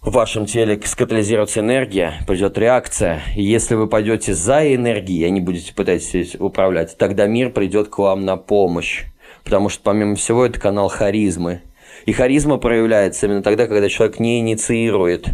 в 0.00 0.12
вашем 0.12 0.46
теле 0.46 0.80
скатализируется 0.84 1.60
энергия, 1.60 2.20
придет 2.26 2.56
реакция. 2.56 3.22
И 3.36 3.42
если 3.42 3.74
вы 3.74 3.88
пойдете 3.88 4.32
за 4.32 4.74
энергией, 4.74 5.24
а 5.24 5.30
не 5.30 5.40
будете 5.40 5.74
пытаться 5.74 6.22
управлять, 6.38 6.96
тогда 6.96 7.26
мир 7.26 7.50
придет 7.50 7.88
к 7.88 7.98
вам 7.98 8.24
на 8.24 8.36
помощь. 8.36 9.04
Потому 9.44 9.68
что, 9.68 9.82
помимо 9.82 10.14
всего, 10.14 10.46
это 10.46 10.60
канал 10.60 10.88
харизмы. 10.88 11.62
И 12.06 12.12
харизма 12.12 12.58
проявляется 12.58 13.26
именно 13.26 13.42
тогда, 13.42 13.66
когда 13.66 13.88
человек 13.88 14.20
не 14.20 14.40
инициирует. 14.40 15.30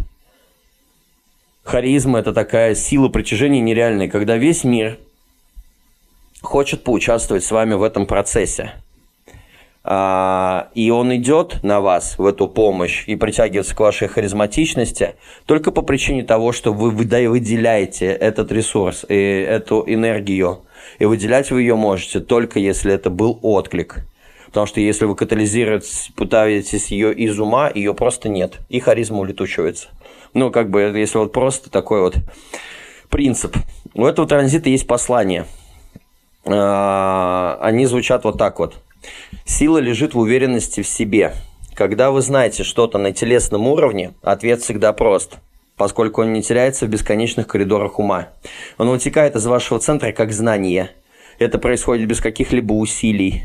Харизма– 1.63 2.19
это 2.19 2.33
такая 2.33 2.75
сила 2.75 3.09
притяжения 3.09 3.61
нереальная, 3.61 4.07
когда 4.07 4.37
весь 4.37 4.63
мир 4.63 4.99
хочет 6.41 6.83
поучаствовать 6.83 7.43
с 7.43 7.51
вами 7.51 7.73
в 7.73 7.83
этом 7.83 8.05
процессе. 8.05 8.73
А, 9.87 10.69
и 10.73 10.89
он 10.89 11.15
идет 11.15 11.61
на 11.61 11.79
вас 11.79 12.17
в 12.17 12.25
эту 12.25 12.47
помощь 12.47 13.03
и 13.05 13.15
притягивается 13.15 13.75
к 13.75 13.79
вашей 13.79 14.07
харизматичности 14.07 15.13
только 15.45 15.71
по 15.71 15.83
причине 15.83 16.23
того, 16.23 16.51
что 16.53 16.73
вы 16.73 16.89
выделяете 16.89 18.07
этот 18.07 18.51
ресурс 18.51 19.05
и 19.07 19.15
эту 19.15 19.83
энергию. 19.85 20.61
И 20.97 21.05
выделять 21.05 21.51
вы 21.51 21.61
ее 21.61 21.75
можете 21.75 22.19
только 22.19 22.57
если 22.57 22.93
это 22.93 23.11
был 23.11 23.37
отклик. 23.43 24.05
Потому 24.47 24.65
что 24.65 24.79
если 24.79 25.05
вы 25.05 25.15
катализируете, 25.15 26.11
пытаетесь 26.15 26.87
ее 26.87 27.13
из 27.13 27.39
ума, 27.39 27.69
ее 27.73 27.93
просто 27.93 28.27
нет. 28.27 28.59
И 28.69 28.79
харизма 28.79 29.19
улетучивается. 29.19 29.89
Ну, 30.33 30.49
как 30.49 30.71
бы, 30.71 30.81
если 30.81 31.19
вот 31.19 31.31
просто 31.31 31.69
такой 31.69 32.01
вот 32.01 32.15
принцип. 33.09 33.55
У 33.93 34.05
этого 34.05 34.27
транзита 34.27 34.69
есть 34.69 34.87
послание– 34.87 35.45
а, 36.45 37.57
они 37.61 37.85
звучат 37.85 38.23
вот 38.23 38.37
так 38.37 38.59
вот. 38.59 38.75
Сила 39.45 39.77
лежит 39.77 40.13
в 40.13 40.19
уверенности 40.19 40.81
в 40.81 40.87
себе. 40.87 41.33
Когда 41.73 42.11
вы 42.11 42.21
знаете 42.21 42.63
что-то 42.63 42.97
на 42.97 43.11
телесном 43.11 43.67
уровне, 43.67 44.13
ответ 44.21 44.61
всегда 44.61 44.93
прост, 44.93 45.37
поскольку 45.77 46.21
он 46.21 46.33
не 46.33 46.41
теряется 46.41 46.85
в 46.85 46.89
бесконечных 46.89 47.47
коридорах 47.47 47.99
ума. 47.99 48.29
Он 48.77 48.89
вытекает 48.89 49.35
из 49.35 49.45
вашего 49.45 49.79
центра 49.79 50.11
как 50.11 50.31
знание. 50.31 50.91
Это 51.37 51.59
происходит 51.59 52.07
без 52.07 52.21
каких-либо 52.21 52.73
усилий. 52.73 53.43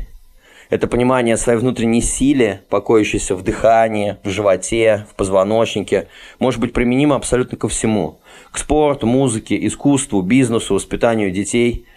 Это 0.69 0.87
понимание 0.87 1.35
своей 1.35 1.59
внутренней 1.59 2.01
силе, 2.01 2.61
покоящейся 2.69 3.35
в 3.35 3.43
дыхании, 3.43 4.15
в 4.23 4.29
животе, 4.29 5.05
в 5.11 5.15
позвоночнике, 5.15 6.07
может 6.39 6.61
быть 6.61 6.71
применимо 6.71 7.17
абсолютно 7.17 7.57
ко 7.57 7.67
всему. 7.67 8.19
К 8.51 8.57
спорту, 8.57 9.05
музыке, 9.05 9.65
искусству, 9.67 10.21
бизнесу, 10.21 10.73
воспитанию 10.73 11.31
детей– 11.31 11.85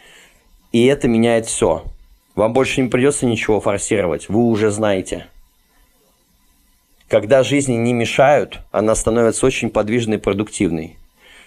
и 0.74 0.86
это 0.86 1.06
меняет 1.06 1.46
все. 1.46 1.84
Вам 2.34 2.52
больше 2.52 2.80
не 2.82 2.88
придется 2.88 3.26
ничего 3.26 3.60
форсировать, 3.60 4.28
вы 4.28 4.44
уже 4.44 4.70
знаете. 4.70 5.28
Когда 7.08 7.44
жизни 7.44 7.74
не 7.74 7.92
мешают, 7.92 8.60
она 8.72 8.96
становится 8.96 9.46
очень 9.46 9.70
подвижной 9.70 10.16
и 10.16 10.20
продуктивной. 10.20 10.96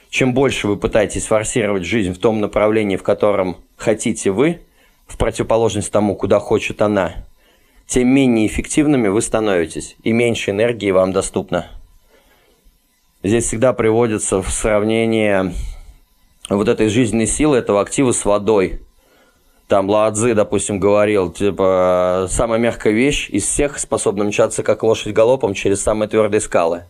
Чем 0.10 0.34
больше 0.34 0.68
вы 0.68 0.78
пытаетесь 0.78 1.26
форсировать 1.26 1.84
жизнь 1.84 2.14
в 2.14 2.20
том 2.20 2.40
направлении, 2.40 2.96
в 2.96 3.04
котором 3.04 3.58
хотите 3.76 4.32
вы, 4.32 4.62
в 5.08 5.18
противоположность 5.18 5.92
тому, 5.92 6.16
куда 6.16 6.40
хочет 6.40 6.82
она, 6.82 7.26
тем 7.86 8.08
менее 8.08 8.48
эффективными 8.48 9.10
вы 9.10 9.22
становитесь, 9.22 9.98
и 10.04 10.14
меньше 10.14 10.52
энергии 10.52 10.92
вам 10.92 11.12
доступно. 11.12 11.70
Здесь 13.24 13.46
всегда 13.46 13.74
приводится 13.74 14.42
в 14.42 14.50
сравнение 14.50 15.54
вот 16.50 16.70
этой 16.70 16.88
жизненной 16.88 17.28
силы, 17.28 17.58
этого 17.58 17.82
актива 17.82 18.14
с 18.14 18.24
водой– 18.24 18.80
там 19.68 19.90
Ладзы, 19.90 20.34
допустим, 20.34 20.80
говорил, 20.80 21.32
типа, 21.32 22.28
самая 22.30 22.60
мягкая 22.60 22.94
вещь 22.94 23.30
из 23.30 23.46
всех 23.46 23.80
способна 23.80 24.24
мчаться, 24.24 24.64
как 24.64 24.84
лошадь 24.84 25.14
галопом, 25.14 25.54
через 25.54 25.82
самые 25.82 26.08
твердые 26.08 26.40
скалы. 26.40 26.84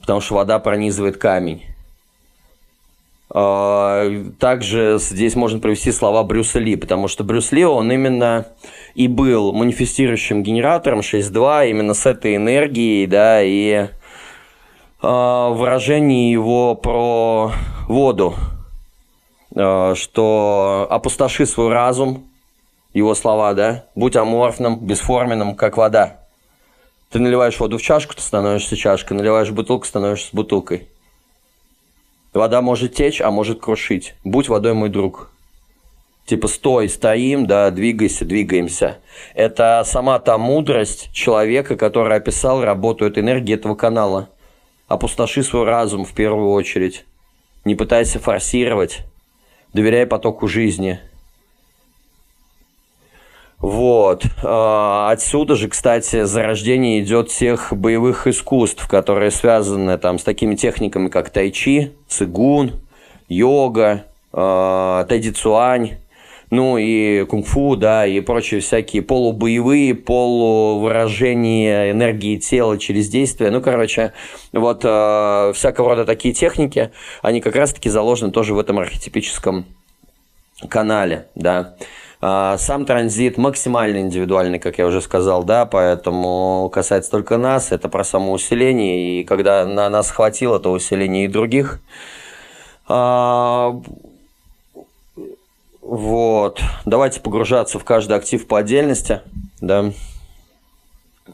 Потому 0.00 0.20
что 0.20 0.34
вода 0.34 0.58
пронизывает 0.58 1.16
камень. 1.16 1.64
А, 3.30 4.06
также 4.38 4.98
здесь 5.00 5.34
можно 5.36 5.58
привести 5.58 5.90
слова 5.90 6.22
Брюса 6.22 6.58
Ли, 6.58 6.76
потому 6.76 7.08
что 7.08 7.24
Брюс 7.24 7.50
Ли, 7.50 7.64
он 7.64 7.90
именно 7.90 8.46
и 8.94 9.08
был 9.08 9.52
манифестирующим 9.52 10.42
генератором 10.42 11.00
6.2, 11.00 11.70
именно 11.70 11.94
с 11.94 12.04
этой 12.06 12.36
энергией, 12.36 13.06
да, 13.06 13.42
и 13.42 13.72
э, 13.72 13.88
выражение 15.02 16.30
его 16.30 16.74
про 16.74 17.52
воду, 17.88 18.34
что 19.56 20.86
опустоши 20.90 21.46
свой 21.46 21.72
разум, 21.72 22.24
его 22.92 23.14
слова, 23.14 23.54
да, 23.54 23.86
будь 23.94 24.16
аморфным, 24.16 24.78
бесформенным, 24.78 25.54
как 25.54 25.76
вода. 25.78 26.20
Ты 27.10 27.20
наливаешь 27.20 27.58
воду 27.58 27.78
в 27.78 27.82
чашку, 27.82 28.14
ты 28.14 28.20
становишься 28.20 28.76
чашкой, 28.76 29.14
наливаешь 29.14 29.50
бутылку, 29.50 29.86
становишься 29.86 30.28
бутылкой. 30.32 30.88
Вода 32.34 32.60
может 32.60 32.94
течь, 32.94 33.22
а 33.22 33.30
может 33.30 33.60
крушить. 33.60 34.14
Будь 34.24 34.48
водой, 34.48 34.74
мой 34.74 34.90
друг. 34.90 35.30
Типа 36.26 36.48
стой, 36.48 36.88
стоим, 36.90 37.46
да, 37.46 37.70
двигайся, 37.70 38.26
двигаемся. 38.26 38.98
Это 39.32 39.82
сама 39.86 40.18
та 40.18 40.36
мудрость 40.36 41.10
человека, 41.12 41.76
который 41.76 42.16
описал 42.16 42.62
работу 42.62 43.06
этой 43.06 43.22
энергии 43.22 43.54
этого 43.54 43.74
канала. 43.74 44.28
Опустоши 44.88 45.42
свой 45.42 45.64
разум 45.64 46.04
в 46.04 46.12
первую 46.12 46.50
очередь. 46.50 47.06
Не 47.64 47.74
пытайся 47.74 48.18
форсировать 48.18 49.04
доверяй 49.72 50.06
потоку 50.06 50.48
жизни. 50.48 51.00
Вот. 53.58 54.24
А, 54.42 55.10
отсюда 55.10 55.56
же, 55.56 55.68
кстати, 55.68 56.24
зарождение 56.24 57.00
идет 57.00 57.30
всех 57.30 57.72
боевых 57.72 58.26
искусств, 58.26 58.86
которые 58.86 59.30
связаны 59.30 59.96
там 59.98 60.18
с 60.18 60.24
такими 60.24 60.54
техниками, 60.54 61.08
как 61.08 61.30
тайчи, 61.30 61.92
цигун, 62.06 62.72
йога, 63.28 64.04
а, 64.32 65.04
тайдицуань, 65.04 65.96
ну 66.50 66.78
и 66.78 67.24
кунг-фу, 67.24 67.76
да, 67.76 68.06
и 68.06 68.20
прочие 68.20 68.60
всякие 68.60 69.02
полубоевые, 69.02 69.94
полувыражения 69.94 71.90
энергии 71.90 72.36
тела 72.36 72.78
через 72.78 73.08
действие. 73.08 73.50
Ну, 73.50 73.60
короче, 73.60 74.12
вот 74.52 74.82
э, 74.84 75.52
всякого 75.54 75.90
рода 75.90 76.04
такие 76.04 76.34
техники, 76.34 76.90
они 77.22 77.40
как 77.40 77.56
раз-таки 77.56 77.88
заложены 77.88 78.30
тоже 78.30 78.54
в 78.54 78.58
этом 78.58 78.78
архетипическом 78.78 79.66
канале, 80.68 81.28
да. 81.34 81.76
А, 82.20 82.56
сам 82.56 82.86
транзит 82.86 83.36
максимально 83.36 83.98
индивидуальный, 83.98 84.58
как 84.58 84.78
я 84.78 84.86
уже 84.86 85.02
сказал, 85.02 85.44
да, 85.44 85.66
поэтому 85.66 86.70
касается 86.72 87.10
только 87.10 87.36
нас, 87.36 87.72
это 87.72 87.88
про 87.88 88.04
самоусиление, 88.04 89.20
и 89.20 89.24
когда 89.24 89.66
на 89.66 89.90
нас 89.90 90.10
хватило 90.10 90.58
то 90.58 90.72
усиление 90.72 91.26
и 91.26 91.28
других, 91.28 91.80
а, 92.88 93.80
вот. 95.88 96.60
Давайте 96.84 97.20
погружаться 97.20 97.78
в 97.78 97.84
каждый 97.84 98.16
актив 98.16 98.44
по 98.48 98.58
отдельности. 98.58 99.20
Да. 99.60 99.92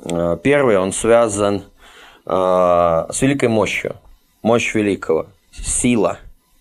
А, 0.05 0.37
первый, 0.37 0.77
он 0.77 0.93
связан 0.93 1.63
э, 2.27 2.31
с 2.31 3.23
великой 3.23 3.49
мощью. 3.49 3.97
Мощь 4.43 4.75
великого. 4.75 5.29
Сила. 5.53 6.19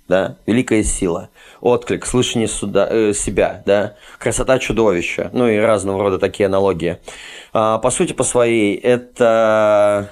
Да? 0.07 0.37
Великая 0.45 0.83
сила. 0.83 1.27
Отклик, 1.59 2.05
слышание 2.05 2.47
суда, 2.47 2.87
э, 2.89 3.11
себя. 3.13 3.61
Да? 3.65 3.95
Красота 4.19 4.57
чудовища. 4.57 5.29
Ну 5.33 5.49
и 5.49 5.57
разного 5.57 6.01
рода 6.01 6.17
такие 6.17 6.45
аналогии. 6.45 6.97
А, 7.51 7.77
по 7.77 7.89
сути, 7.89 8.13
по 8.13 8.23
своей, 8.23 8.73
это 8.77 10.09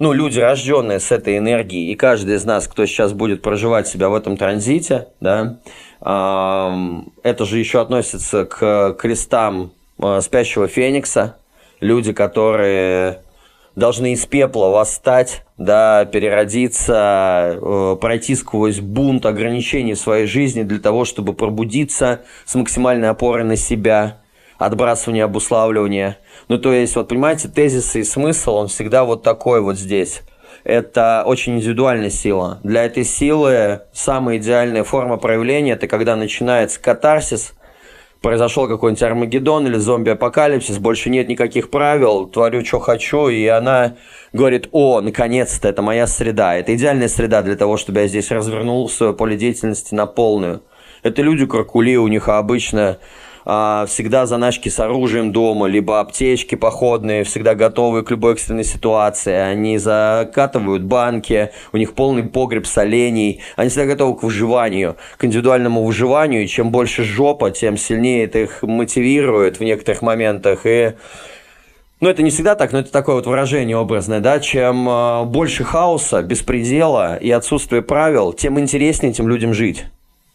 ну, 0.00 0.14
люди, 0.14 0.40
рожденные 0.40 0.98
с 0.98 1.12
этой 1.12 1.36
энергией, 1.36 1.92
и 1.92 1.94
каждый 1.94 2.36
из 2.36 2.44
нас, 2.46 2.66
кто 2.66 2.86
сейчас 2.86 3.12
будет 3.12 3.42
проживать 3.42 3.86
себя 3.86 4.08
в 4.08 4.14
этом 4.14 4.38
транзите, 4.38 5.08
да, 5.20 5.58
это 6.00 7.44
же 7.44 7.58
еще 7.58 7.82
относится 7.82 8.46
к 8.46 8.94
крестам 8.94 9.72
а, 9.98 10.22
спящего 10.22 10.66
феникса. 10.66 11.36
Люди, 11.80 12.14
которые 12.14 13.20
должны 13.76 14.14
из 14.14 14.24
пепла 14.24 14.68
восстать, 14.68 15.44
да, 15.58 16.06
переродиться, 16.06 17.58
э, 17.60 17.96
пройти 18.00 18.34
сквозь 18.34 18.80
бунт 18.80 19.26
ограничений 19.26 19.94
в 19.94 19.98
своей 19.98 20.26
жизни 20.26 20.62
для 20.62 20.78
того, 20.78 21.04
чтобы 21.04 21.34
пробудиться 21.34 22.22
с 22.46 22.54
максимальной 22.54 23.10
опорой 23.10 23.44
на 23.44 23.56
себя, 23.56 24.19
отбрасывание 24.60 25.24
обуславливания. 25.24 26.18
Ну, 26.46 26.58
то 26.58 26.72
есть, 26.72 26.94
вот 26.94 27.08
понимаете, 27.08 27.48
тезисы 27.48 28.00
и 28.00 28.04
смысл, 28.04 28.54
он 28.54 28.68
всегда 28.68 29.04
вот 29.04 29.24
такой 29.24 29.60
вот 29.60 29.76
здесь. 29.76 30.22
Это 30.62 31.24
очень 31.26 31.56
индивидуальная 31.56 32.10
сила. 32.10 32.60
Для 32.62 32.84
этой 32.84 33.02
силы 33.02 33.80
самая 33.92 34.36
идеальная 34.36 34.84
форма 34.84 35.16
проявления– 35.16 35.72
это 35.72 35.88
когда 35.88 36.14
начинается 36.14 36.80
катарсис– 36.80 37.54
произошел 38.20 38.68
какой-нибудь 38.68 39.02
Армагеддон 39.02 39.66
или 39.66 39.76
зомби-апокалипсис, 39.76 40.78
больше 40.78 41.10
нет 41.10 41.28
никаких 41.28 41.70
правил, 41.70 42.26
творю, 42.26 42.64
что 42.64 42.78
хочу, 42.78 43.28
и 43.28 43.46
она 43.46 43.96
говорит, 44.32 44.68
о, 44.72 45.00
наконец-то, 45.00 45.68
это 45.68 45.82
моя 45.82 46.06
среда, 46.06 46.54
это 46.56 46.74
идеальная 46.74 47.08
среда 47.08 47.42
для 47.42 47.56
того, 47.56 47.76
чтобы 47.76 48.00
я 48.00 48.08
здесь 48.08 48.30
развернул 48.30 48.88
свое 48.88 49.14
поле 49.14 49.36
деятельности 49.36 49.94
на 49.94 50.06
полную. 50.06 50.62
Это 51.02 51.22
люди 51.22 51.46
кракули, 51.46 51.96
у 51.96 52.08
них 52.08 52.28
обычно 52.28 52.98
а, 53.44 53.86
всегда 53.86 54.26
заначки 54.26 54.68
с 54.68 54.78
оружием 54.80 55.32
дома, 55.32 55.66
либо 55.66 56.00
аптечки 56.00 56.54
походные, 56.54 57.24
всегда 57.24 57.54
готовые 57.54 58.04
к 58.04 58.10
любой 58.10 58.34
экстренной 58.34 58.64
ситуации. 58.64 59.34
Они 59.34 59.78
закатывают 59.78 60.82
банки, 60.82 61.50
у 61.72 61.76
них 61.76 61.94
полный 61.94 62.24
погреб 62.24 62.66
солений. 62.66 63.40
Они 63.56 63.70
всегда 63.70 63.86
готовы 63.86 64.18
к 64.18 64.22
выживанию, 64.22 64.96
к 65.16 65.24
индивидуальному 65.24 65.84
выживанию. 65.84 66.44
И 66.44 66.46
чем 66.46 66.70
больше 66.70 67.04
жопа, 67.04 67.50
тем 67.50 67.76
сильнее 67.76 68.24
это 68.24 68.40
их 68.40 68.62
мотивирует 68.62 69.58
в 69.58 69.64
некоторых 69.64 70.02
моментах. 70.02 70.60
И 70.64 70.94
ну, 72.00 72.08
это 72.08 72.22
не 72.22 72.30
всегда 72.30 72.54
так, 72.54 72.72
но 72.72 72.78
это 72.78 72.90
такое 72.90 73.16
вот 73.16 73.26
выражение 73.26 73.76
образное, 73.76 74.20
да, 74.20 74.40
чем 74.40 74.88
э, 74.88 75.24
больше 75.24 75.64
хаоса, 75.64 76.22
беспредела 76.22 77.16
и 77.16 77.30
отсутствия 77.30 77.82
правил, 77.82 78.32
тем 78.32 78.58
интереснее 78.58 79.12
этим 79.12 79.28
людям 79.28 79.52
жить. 79.52 79.84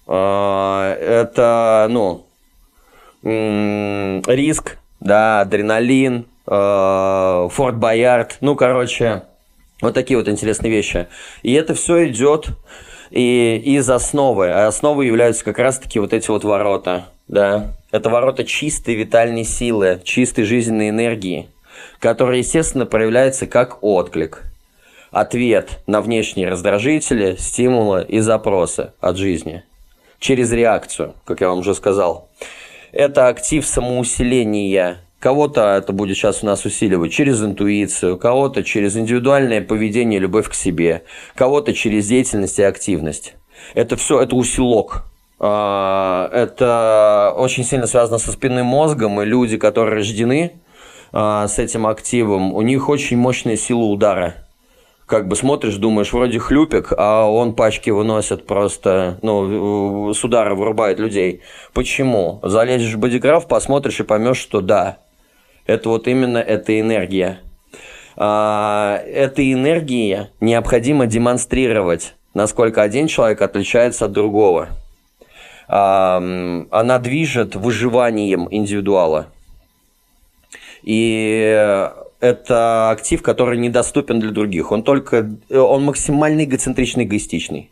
Э, 0.08 0.92
это, 0.92 1.88
ну, 1.90 2.25
риск, 3.26 4.78
да, 5.00 5.42
адреналин, 5.42 6.26
э, 6.48 7.48
Форт 7.52 7.78
Боярд, 7.78 8.38
ну, 8.42 8.56
короче, 8.56 9.24
вот 9.82 9.94
такие 9.94 10.18
вот 10.18 10.30
интересные 10.30 10.72
вещи. 10.72 11.08
И 11.42 11.54
это 11.54 11.74
все 11.74 12.08
идет 12.08 12.50
и 13.10 13.62
из 13.64 13.90
основы. 13.90 14.50
А 14.50 14.68
основой 14.68 15.08
являются 15.08 15.44
как 15.44 15.60
раз-таки 15.60 16.00
вот 16.00 16.14
эти 16.14 16.30
вот 16.30 16.44
ворота, 16.44 17.06
да. 17.28 17.76
Это 17.92 18.10
ворота 18.10 18.44
чистой 18.44 18.96
витальной 18.96 19.44
силы, 19.44 20.02
чистой 20.04 20.44
жизненной 20.44 20.90
энергии, 20.90 21.50
которая, 22.00 22.38
естественно, 22.38 22.86
проявляется 22.86 23.48
как 23.48 23.84
отклик. 23.84 24.44
Ответ 25.12 25.80
на 25.88 26.02
внешние 26.02 26.50
раздражители, 26.50 27.38
стимулы 27.38 28.06
и 28.08 28.20
запросы 28.20 28.92
от 29.00 29.18
жизни. 29.18 29.64
Через 30.20 30.52
реакцию, 30.52 31.14
как 31.26 31.42
я 31.42 31.50
вам 31.50 31.60
уже 31.60 31.74
сказал 31.74 32.30
это 32.96 33.28
актив 33.28 33.66
самоусиления. 33.66 35.02
Кого-то 35.20 35.76
это 35.76 35.92
будет 35.92 36.18
сейчас 36.18 36.44
у 36.44 36.46
нас 36.46 36.66
усиливать 36.66 37.12
через 37.12 37.44
интуицию, 37.44 38.18
кого-то 38.18 38.64
через 38.64 38.96
индивидуальное 38.96 39.62
поведение, 39.62 40.20
любовь 40.20 40.50
к 40.50 40.54
себе, 40.54 41.04
кого-то 41.36 41.74
через 41.74 42.08
деятельность 42.08 42.60
и 42.60 42.64
активность. 42.64 43.36
Это 43.74 43.98
все, 43.98 44.22
это 44.22 44.36
усилок. 44.36 45.06
А, 45.40 46.30
это 46.32 47.34
очень 47.36 47.66
сильно 47.66 47.88
связано 47.88 48.18
со 48.18 48.32
спинным 48.32 48.68
мозгом, 48.68 49.22
и 49.22 49.26
люди, 49.26 49.58
которые 49.58 49.96
рождены 49.96 50.54
а, 51.12 51.48
с 51.48 51.60
этим 51.60 51.88
активом, 51.88 52.54
у 52.54 52.62
них 52.62 52.88
очень 52.88 53.18
мощная 53.18 53.58
сила 53.58 53.84
удара– 53.84 54.36
как 55.06 55.28
бы 55.28 55.36
смотришь, 55.36 55.76
думаешь, 55.76 56.12
вроде 56.14 56.40
хлюпик, 56.40 56.92
а 56.98 57.26
он 57.26 57.54
пачки 57.54 57.90
выносит 57.90 58.48
просто, 58.48 59.20
ну, 59.22 60.14
с 60.14 60.24
удара 60.24 60.56
вырубает 60.56 61.00
людей. 61.00 61.42
Почему? 61.74 62.40
Залезешь 62.42 62.96
в 62.96 63.00
бодиграф, 63.00 63.48
посмотришь 63.48 64.00
и 64.00 64.04
поймешь, 64.04 64.38
что 64.38 64.62
да, 64.62 64.98
это 65.68 65.90
вот 65.90 66.08
именно 66.08 66.40
эта 66.40 66.80
энергия. 66.80 67.40
А, 68.18 69.00
эта 69.06 69.52
энергия 69.52 70.32
необходимо 70.40 71.06
демонстрировать, 71.06 72.16
насколько 72.34 72.82
один 72.82 73.08
человек 73.08 73.42
отличается 73.42 74.06
от 74.06 74.12
другого. 74.12 74.70
А, 75.68 76.18
она 76.72 77.00
движет 77.00 77.56
выживанием 77.56 78.48
индивидуала. 78.50 79.28
И 80.82 81.92
это 82.26 82.90
актив, 82.90 83.22
который 83.22 83.58
недоступен 83.58 84.20
для 84.20 84.32
других. 84.32 84.72
Он 84.72 84.84
только, 84.84 85.30
он 85.50 85.84
максимально 85.84 86.44
эгоцентричный, 86.44 87.06
эгоистичный. 87.06 87.70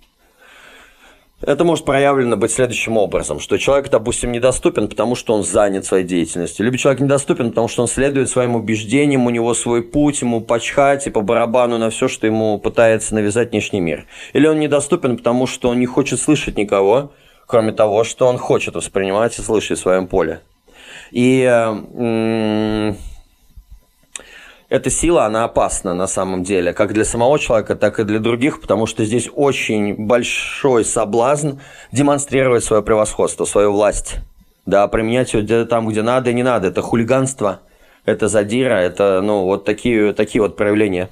Это 1.46 1.66
может 1.66 1.84
проявлено 1.84 2.38
быть 2.38 2.52
следующим 2.52 2.96
образом, 2.96 3.42
что 3.42 3.58
человек, 3.58 3.90
допустим, 3.90 4.32
недоступен, 4.32 4.88
потому 4.88 5.16
что 5.16 5.34
он 5.34 5.44
занят 5.44 5.84
своей 5.86 6.06
деятельностью. 6.06 6.66
Либо 6.66 6.78
человек 6.78 7.02
недоступен, 7.02 7.50
потому 7.50 7.68
что 7.68 7.82
он 7.82 7.90
следует 7.90 8.30
своим 8.30 8.56
убеждениям, 8.56 9.26
у 9.26 9.30
него 9.30 9.54
свой 9.54 9.84
путь, 9.84 10.22
ему 10.22 10.40
почхать 10.40 11.06
и 11.06 11.10
по 11.10 11.20
барабану 11.20 11.78
на 11.78 11.90
все, 11.90 12.08
что 12.08 12.28
ему 12.28 12.60
пытается 12.60 13.14
навязать 13.14 13.52
внешний 13.52 13.82
мир. 13.82 14.06
Или 14.32 14.48
он 14.48 14.60
недоступен, 14.60 15.18
потому 15.18 15.46
что 15.46 15.68
он 15.68 15.80
не 15.80 15.86
хочет 15.86 16.22
слышать 16.22 16.58
никого, 16.58 17.12
кроме 17.46 17.74
того, 17.74 18.06
что 18.06 18.28
он 18.28 18.38
хочет 18.38 18.76
воспринимать 18.76 19.38
и 19.38 19.42
слышать 19.42 19.78
в 19.78 19.82
своем 19.82 20.08
поле. 20.08 20.40
И 21.12 21.44
эта 24.74 24.90
сила, 24.90 25.26
она 25.26 25.44
опасна 25.44 25.94
на 25.94 26.08
самом 26.08 26.42
деле, 26.42 26.74
как 26.74 26.94
для 26.94 27.06
самого 27.06 27.38
человека, 27.38 27.76
так 27.76 28.00
и 28.00 28.04
для 28.04 28.18
других, 28.18 28.60
потому 28.60 28.88
что 28.88 29.06
здесь 29.06 29.30
очень 29.32 29.94
большой 29.94 30.84
соблазн 30.84 31.60
демонстрировать 31.92 32.64
свое 32.64 32.82
превосходство, 32.82 33.46
свою 33.46 33.72
власть. 33.72 34.16
Да, 34.66 34.88
применять 34.88 35.32
ее 35.36 35.44
где 35.44 35.66
там, 35.66 35.88
где 35.88 36.02
надо 36.02 36.32
и 36.32 36.34
не 36.34 36.42
надо. 36.42 36.70
Это 36.70 36.82
хулиганство, 36.82 37.60
это 38.06 38.28
задира, 38.28 38.74
это, 38.74 39.22
ну, 39.22 39.44
вот 39.44 39.64
такие, 39.64 40.12
такие 40.14 40.42
вот 40.42 40.58
проявления. 40.58 41.10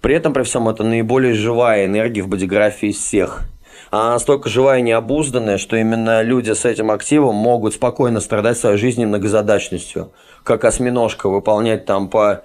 При 0.00 0.14
этом, 0.14 0.32
при 0.32 0.44
всем, 0.44 0.68
это 0.68 0.84
наиболее 0.84 1.34
живая 1.34 1.86
энергия 1.86 2.22
в 2.22 2.28
бодиграфии 2.28 2.92
всех. 2.92 3.42
Она 3.90 4.12
настолько 4.12 4.48
живая 4.48 4.78
и 4.78 4.82
необузданная, 4.82 5.58
что 5.58 5.74
именно 5.74 6.22
люди 6.22 6.52
с 6.52 6.64
этим 6.64 6.92
активом 6.92 7.34
могут 7.34 7.74
спокойно 7.74 8.20
страдать 8.20 8.56
своей 8.56 8.76
жизнью 8.76 9.08
многозадачностью. 9.08 10.12
Как 10.44 10.64
осьминожка, 10.64 11.28
выполнять 11.28 11.86
там 11.86 12.08
по 12.08 12.44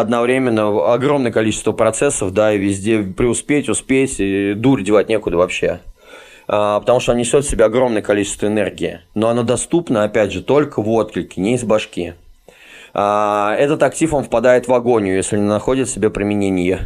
одновременно 0.00 0.92
огромное 0.92 1.32
количество 1.32 1.72
процессов, 1.72 2.32
да, 2.32 2.52
и 2.52 2.58
везде 2.58 3.02
преуспеть, 3.02 3.70
успеть, 3.70 4.16
и 4.18 4.52
дурь 4.54 4.82
девать 4.82 5.08
некуда 5.08 5.38
вообще. 5.38 5.80
А, 6.48 6.80
потому 6.80 7.00
что 7.00 7.12
он 7.12 7.18
несет 7.18 7.44
в 7.44 7.48
себе 7.48 7.64
огромное 7.64 8.02
количество 8.02 8.46
энергии. 8.46 9.00
Но 9.14 9.28
оно 9.28 9.42
доступно, 9.42 10.04
опять 10.04 10.32
же, 10.32 10.42
только 10.42 10.82
в 10.82 10.88
отклике, 10.90 11.40
не 11.40 11.54
из 11.54 11.64
башки. 11.64 12.12
А, 12.92 13.56
этот 13.58 13.82
актив, 13.82 14.12
он 14.12 14.24
впадает 14.24 14.68
в 14.68 14.74
агонию, 14.74 15.16
если 15.16 15.38
не 15.38 15.46
находит 15.46 15.88
себе 15.88 16.10
применение. 16.10 16.80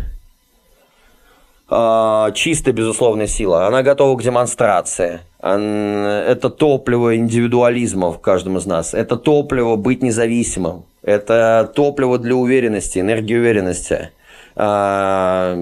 А, 1.69 2.31
чистая, 2.31 2.73
безусловная 2.73 3.27
сила. 3.27 3.67
Она 3.67 3.83
готова 3.83 4.17
к 4.17 4.23
демонстрации. 4.23 5.21
Это 5.41 6.49
топливо 6.49 7.17
индивидуализма 7.17 8.13
в 8.13 8.21
каждом 8.21 8.59
из 8.59 8.67
нас. 8.67 8.95
Это 8.95 9.17
топливо 9.17 9.75
быть 9.75 10.01
независимым. 10.01 10.85
Это 11.03 11.71
топливо 11.75 12.19
для 12.19 12.35
уверенности, 12.35 12.99
энергии 12.99 13.37
уверенности. 13.37 14.11
А, 14.57 15.57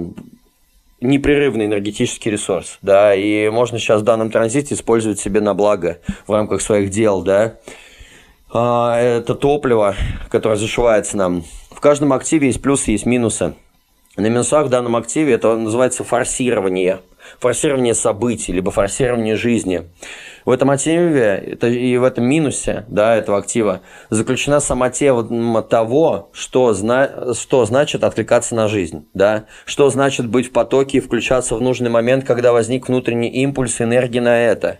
непрерывный 1.01 1.67
энергетический 1.67 2.31
ресурс, 2.31 2.79
да, 2.83 3.15
и 3.15 3.49
можно 3.51 3.79
сейчас 3.79 4.01
в 4.01 4.05
данном 4.05 4.31
транзите 4.31 4.75
использовать 4.75 5.21
себе 5.21 5.41
на 5.41 5.55
благо 5.55 5.99
в 6.27 6.33
рамках 6.33 6.61
своих 6.61 6.91
дел, 6.91 7.23
да. 7.23 7.55
А, 8.53 8.99
это 8.99 9.35
топливо, 9.35 9.95
которое 10.31 10.57
зашивается 10.57 11.17
нам. 11.17 11.45
В 11.71 11.81
каждом 11.81 12.13
активе 12.13 12.49
есть 12.49 12.61
плюсы, 12.63 12.91
есть 12.91 13.07
минусы. 13.07 13.55
На 14.17 14.27
минусах 14.27 14.67
в 14.67 14.69
данном 14.69 14.97
активе 14.97 15.35
это 15.35 15.55
называется 15.57 16.03
форсирование. 16.03 17.01
Форсирование 17.41 17.95
событий, 17.95 18.53
либо 18.53 18.71
форсирование 18.71 19.37
жизни. 19.37 19.89
В 20.45 20.51
этом 20.51 20.71
активе 20.71 21.43
это, 21.53 21.67
и 21.67 21.97
в 21.99 22.05
этом 22.05 22.25
минусе 22.25 22.85
да, 22.89 23.15
этого 23.17 23.39
актива 23.39 23.83
заключена 24.09 24.61
сама 24.61 24.89
тема 24.89 25.63
того, 25.63 26.31
что, 26.33 26.73
зна, 26.73 27.35
что 27.35 27.65
значит 27.67 28.03
откликаться 28.03 28.55
на 28.55 28.67
жизнь. 28.67 29.07
Да? 29.13 29.45
Что 29.67 29.91
значит 29.91 30.27
быть 30.27 30.49
в 30.49 30.53
потоке 30.53 30.99
и 30.99 31.01
включаться 31.01 31.55
в 31.55 31.61
нужный 31.61 31.91
момент, 31.91 32.25
когда 32.25 32.53
возник 32.53 32.89
внутренний 32.89 33.29
импульс 33.29 33.81
энергии 33.81 34.21
на 34.21 34.41
это. 34.41 34.79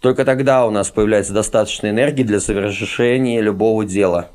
Только 0.00 0.24
тогда 0.24 0.66
у 0.66 0.70
нас 0.70 0.90
появляется 0.90 1.32
достаточно 1.32 1.88
энергии 1.88 2.22
для 2.22 2.40
совершения 2.40 3.40
любого 3.40 3.84
дела. 3.84 4.30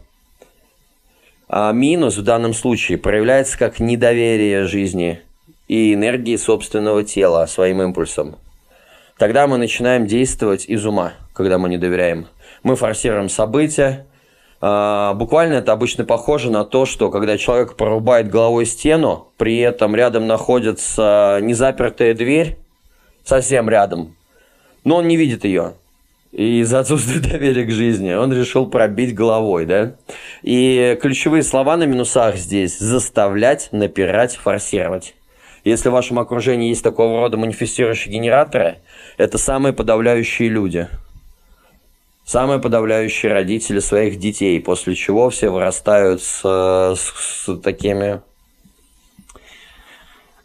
А 1.48 1.72
минус 1.72 2.18
в 2.18 2.24
данном 2.24 2.54
случае 2.54 2.98
проявляется 2.98 3.58
как 3.58 3.80
недоверие 3.80 4.66
жизни 4.66 5.22
и 5.68 5.94
энергии 5.94 6.36
собственного 6.36 7.04
тела 7.04 7.46
своим 7.48 7.82
импульсом. 7.82 8.36
Тогда 9.18 9.48
мы 9.48 9.58
начинаем 9.58 10.08
действовать 10.08 10.66
из 10.68 10.86
ума, 10.86 11.14
когда 11.34 11.58
мы 11.58 11.70
не 11.70 11.78
доверяем. 11.78 12.28
Мы 12.64 12.76
форсируем 12.76 13.30
события, 13.30 14.06
А, 14.62 15.14
буквально 15.14 15.56
это 15.56 15.74
обычно 15.74 16.06
похоже 16.06 16.50
на 16.50 16.64
то, 16.64 16.86
что 16.86 17.12
когда 17.12 17.38
человек 17.38 17.76
порубает 17.76 18.30
головой 18.30 18.66
стену, 18.66 19.28
при 19.38 19.60
этом 19.60 19.96
рядом 19.96 20.28
находится 20.28 21.40
незапертая 21.42 22.14
дверь, 22.16 22.58
совсем 23.24 23.70
рядом, 23.70 24.16
но 24.84 24.98
он 24.98 25.08
не 25.08 25.18
видит 25.18 25.44
ее. 25.44 25.74
И 26.32 26.62
из-за 26.62 26.80
отсутствия 26.80 27.20
доверия 27.32 27.66
к 27.66 27.72
жизни 27.72 28.14
он 28.14 28.34
решил 28.34 28.66
пробить 28.68 29.14
головой, 29.14 29.66
да? 29.66 29.96
И 30.42 30.98
ключевые 31.02 31.44
слова 31.44 31.78
на 31.78 31.84
минусах 31.84 32.36
здесь– 32.38 32.78
заставлять, 32.80 33.70
напирать, 33.72 34.36
форсировать. 34.36 35.16
Если 35.66 35.90
в 35.90 35.94
вашем 35.94 36.20
окружении 36.20 36.70
есть 36.70 36.84
такого 36.84 37.20
рода 37.20 37.38
манифестирующие 37.38 38.14
генераторы, 38.14 38.78
это 39.18 39.40
самые 39.40 39.74
подавляющие 39.74 40.48
люди. 40.48 40.88
Самые 42.24 42.60
подавляющие 42.60 43.32
родители 43.32 43.80
своих 43.80 44.20
детей, 44.20 44.62
после 44.62 44.96
чего 44.96 45.30
все 45.32 45.50
вырастают 45.50 46.22
с, 46.22 46.42
с, 46.44 47.14
с 47.46 47.58
такими 47.62 48.22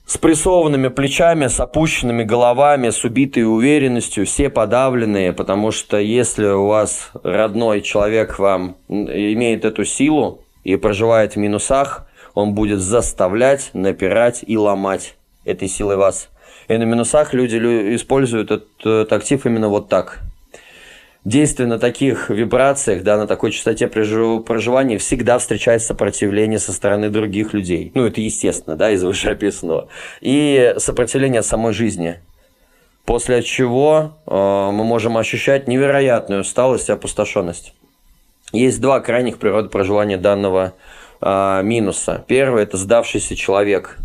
с 0.06 0.18
прессованными 0.18 0.88
плечами, 0.88 1.46
с 1.46 1.60
опущенными 1.60 2.24
головами, 2.24 2.90
с 2.90 3.04
убитой 3.04 3.44
уверенностью, 3.44 4.26
все 4.26 4.50
подавленные, 4.50 5.32
потому 5.32 5.70
что 5.70 5.98
если 5.98 6.46
у 6.46 6.66
вас 6.66 7.10
родной 7.22 7.80
человек 7.82 8.38
вам 8.38 8.76
имеет 8.88 9.64
эту 9.64 9.84
силу 9.84 10.42
и 10.64 10.74
проживает 10.76 11.34
в 11.34 11.36
минусах, 11.36 12.09
он 12.40 12.54
будет 12.54 12.80
заставлять, 12.80 13.70
напирать 13.72 14.44
и 14.46 14.56
ломать 14.56 15.14
этой 15.44 15.68
силой 15.68 15.96
вас. 15.96 16.28
И 16.68 16.76
на 16.76 16.84
минусах 16.84 17.34
люди 17.34 17.56
используют 17.94 18.50
этот 18.50 19.12
актив 19.12 19.44
именно 19.46 19.68
вот 19.68 19.88
так. 19.88 20.20
Действие 21.24 21.68
на 21.68 21.78
таких 21.78 22.30
вибрациях, 22.30 23.02
да, 23.02 23.18
на 23.18 23.26
такой 23.26 23.50
частоте 23.50 23.88
проживания 23.88 24.96
всегда 24.96 25.38
встречает 25.38 25.82
сопротивление 25.82 26.58
со 26.58 26.72
стороны 26.72 27.10
других 27.10 27.52
людей. 27.52 27.92
Ну, 27.94 28.06
это 28.06 28.22
естественно, 28.22 28.74
да, 28.74 28.90
из 28.90 29.02
вышеописанного. 29.02 29.88
И 30.22 30.74
сопротивление 30.78 31.42
самой 31.42 31.74
жизни. 31.74 32.20
После 33.04 33.42
чего 33.42 34.16
э, 34.26 34.30
мы 34.32 34.84
можем 34.84 35.18
ощущать 35.18 35.68
невероятную 35.68 36.40
усталость 36.40 36.88
и 36.88 36.92
опустошенность. 36.92 37.74
Есть 38.52 38.80
два 38.80 39.00
крайних 39.00 39.38
природы 39.38 39.68
проживания 39.68 40.16
данного 40.16 40.72
э, 41.20 41.60
минуса. 41.62 42.24
Первый– 42.26 42.62
это 42.64 42.76
сдавшийся 42.76 43.36
человек. 43.36 43.98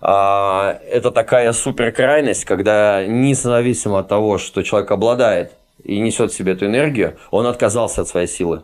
Э, 0.00 0.78
это 0.90 1.10
такая 1.10 1.52
суперкрайность, 1.52 2.44
когда 2.44 3.04
независимо 3.06 4.00
от 4.00 4.08
того, 4.08 4.38
что 4.38 4.62
человек 4.62 4.90
обладает 4.90 5.52
и 5.84 5.98
несет 5.98 6.32
в 6.32 6.36
себе 6.36 6.52
эту 6.52 6.66
энергию, 6.66 7.16
он 7.30 7.46
отказался 7.46 8.02
от 8.02 8.08
своей 8.08 8.28
силы 8.28 8.62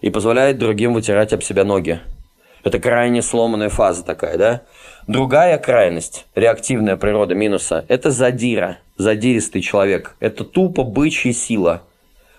и 0.00 0.10
позволяет 0.10 0.58
другим 0.58 0.94
вытирать 0.94 1.32
об 1.32 1.42
себя 1.42 1.64
ноги. 1.64 2.00
Это 2.62 2.78
крайне 2.78 3.22
сломанная 3.22 3.68
фаза 3.68 4.04
такая, 4.04 4.38
да? 4.38 4.62
Другая 5.06 5.58
крайность, 5.58 6.26
реактивная 6.34 6.96
природа 6.96 7.34
минуса, 7.34 7.84
это 7.88 8.10
задира, 8.10 8.78
задиристый 8.96 9.60
человек. 9.60 10.16
Это 10.18 10.44
тупо 10.44 10.82
бычья 10.82 11.32
сила. 11.32 11.82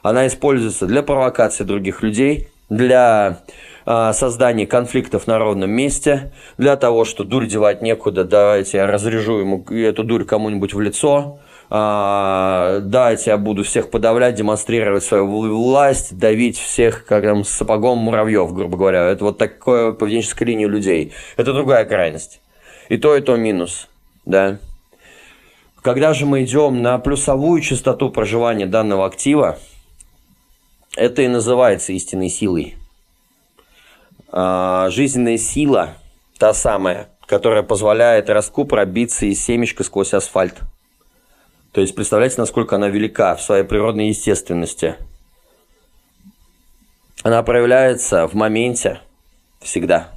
Она 0.01 0.25
используется 0.25 0.87
для 0.87 1.03
провокации 1.03 1.63
других 1.63 2.01
людей, 2.01 2.49
для 2.69 3.39
э, 3.85 4.11
создания 4.13 4.67
конфликтов 4.67 5.27
на 5.27 5.37
ровном 5.39 5.71
месте, 5.71 6.33
для 6.57 6.75
того, 6.75 7.05
что 7.05 7.23
дурь 7.23 7.47
девать 7.47 7.81
некуда, 7.81 8.23
давайте 8.23 8.77
я 8.77 8.87
разрежу 8.87 9.39
ему 9.39 9.63
эту 9.69 10.03
дурь 10.03 10.25
кому-нибудь 10.25 10.73
в 10.73 10.79
лицо, 10.79 11.39
а, 11.69 12.79
дать, 12.81 13.25
я 13.25 13.37
буду 13.37 13.63
всех 13.63 13.89
подавлять, 13.89 14.35
демонстрировать 14.35 15.03
свою 15.03 15.27
власть, 15.27 16.17
давить 16.17 16.57
всех, 16.59 17.05
как 17.05 17.23
там, 17.23 17.43
сапогом 17.43 17.97
муравьев, 17.97 18.53
грубо 18.53 18.77
говоря. 18.77 19.05
Это 19.05 19.25
вот 19.25 19.37
такое 19.37 19.91
поведенческая 19.91 20.47
линия 20.47 20.67
людей. 20.67 21.13
Это 21.37 21.53
другая 21.53 21.85
крайность. 21.85 22.41
И 22.89 22.97
то, 22.97 23.15
и 23.15 23.21
то 23.21 23.35
минус, 23.35 23.87
да. 24.25 24.59
Когда 25.81 26.13
же 26.13 26.25
мы 26.25 26.43
идем 26.43 26.81
на 26.81 26.97
плюсовую 26.99 27.61
частоту 27.61 28.09
проживания 28.09 28.67
данного 28.67 29.05
актива, 29.05 29.57
это 30.95 31.23
и 31.23 31.27
называется 31.27 31.93
истинной 31.93 32.29
силой. 32.29 32.75
А, 34.37 34.89
жизненная 34.91 35.37
сила, 35.37 35.95
та 36.37 36.53
самая, 36.53 37.09
которая 37.25 37.63
позволяет 37.63 38.29
ростку 38.29 38.65
пробиться 38.65 39.25
из 39.25 39.43
семечка 39.43 39.83
сквозь 39.83 40.13
асфальт– 40.13 40.59
то 41.75 41.81
есть 41.81 41.93
представляете, 41.93 42.35
насколько 42.37 42.77
она 42.77 42.87
велика 42.87 43.35
в 43.35 43.41
своей 43.41 43.65
природной 43.65 44.07
естественности. 44.07 44.95
Она 47.21 47.43
проявляется 47.43 48.29
в 48.29 48.33
моменте 48.33 49.01
всегда 49.59 50.13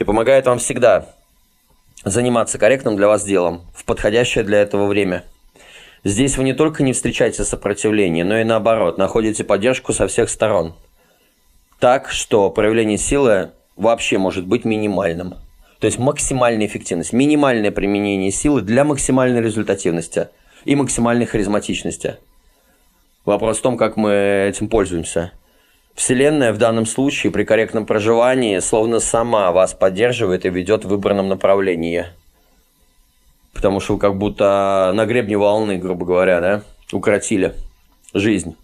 и 0.00 0.04
помогает 0.04 0.46
вам 0.46 0.58
всегда 0.58 1.06
заниматься 2.04 2.58
корректным 2.58 2.96
для 2.96 3.06
вас 3.06 3.22
делом 3.22 3.70
в 3.72 3.84
подходящее 3.84 4.42
для 4.42 4.60
этого 4.60 4.86
время. 4.86 5.22
Здесь 6.02 6.36
вы 6.36 6.42
не 6.42 6.54
только 6.54 6.82
не 6.82 6.92
встречаете 6.92 7.44
сопротивление, 7.44 8.24
но 8.24 8.38
и 8.38 8.42
наоборот, 8.42 8.98
находите 8.98 9.44
поддержку 9.44 9.92
со 9.92 10.08
всех 10.08 10.28
сторон. 10.28 10.74
Так, 11.78 12.10
что 12.10 12.50
проявление 12.50 12.98
силы 12.98 13.52
вообще 13.76 14.18
может 14.18 14.46
быть 14.46 14.64
минимальным. 14.64 15.34
То 15.78 15.86
есть 15.86 15.98
максимальная 15.98 16.66
эффективность, 16.66 17.12
минимальное 17.12 17.70
применение 17.70 18.30
силы 18.30 18.62
для 18.62 18.84
максимальной 18.84 19.40
результативности– 19.40 20.28
и 20.66 20.74
максимальной 20.74 21.24
харизматичности. 21.24 22.16
Вопрос 23.24 23.58
в 23.58 23.62
том, 23.62 23.78
как 23.78 23.96
мы 23.96 24.46
этим 24.48 24.68
пользуемся. 24.68 25.32
Вселенная 25.94 26.52
в 26.52 26.58
данном 26.58 26.84
случае 26.84 27.32
при 27.32 27.44
корректном 27.44 27.86
проживании 27.86 28.58
словно 28.58 29.00
сама 29.00 29.50
вас 29.52 29.72
поддерживает 29.72 30.44
и 30.44 30.50
ведет 30.50 30.84
в 30.84 30.88
выбранном 30.88 31.28
направлении. 31.28 32.06
Потому 33.54 33.80
что 33.80 33.94
вы 33.94 33.98
как 33.98 34.18
будто 34.18 34.92
на 34.94 35.06
гребне 35.06 35.38
волны, 35.38 35.78
грубо 35.78 36.04
говоря, 36.04 36.40
да, 36.40 36.62
укротили 36.92 37.54
жизнь. 38.12 38.56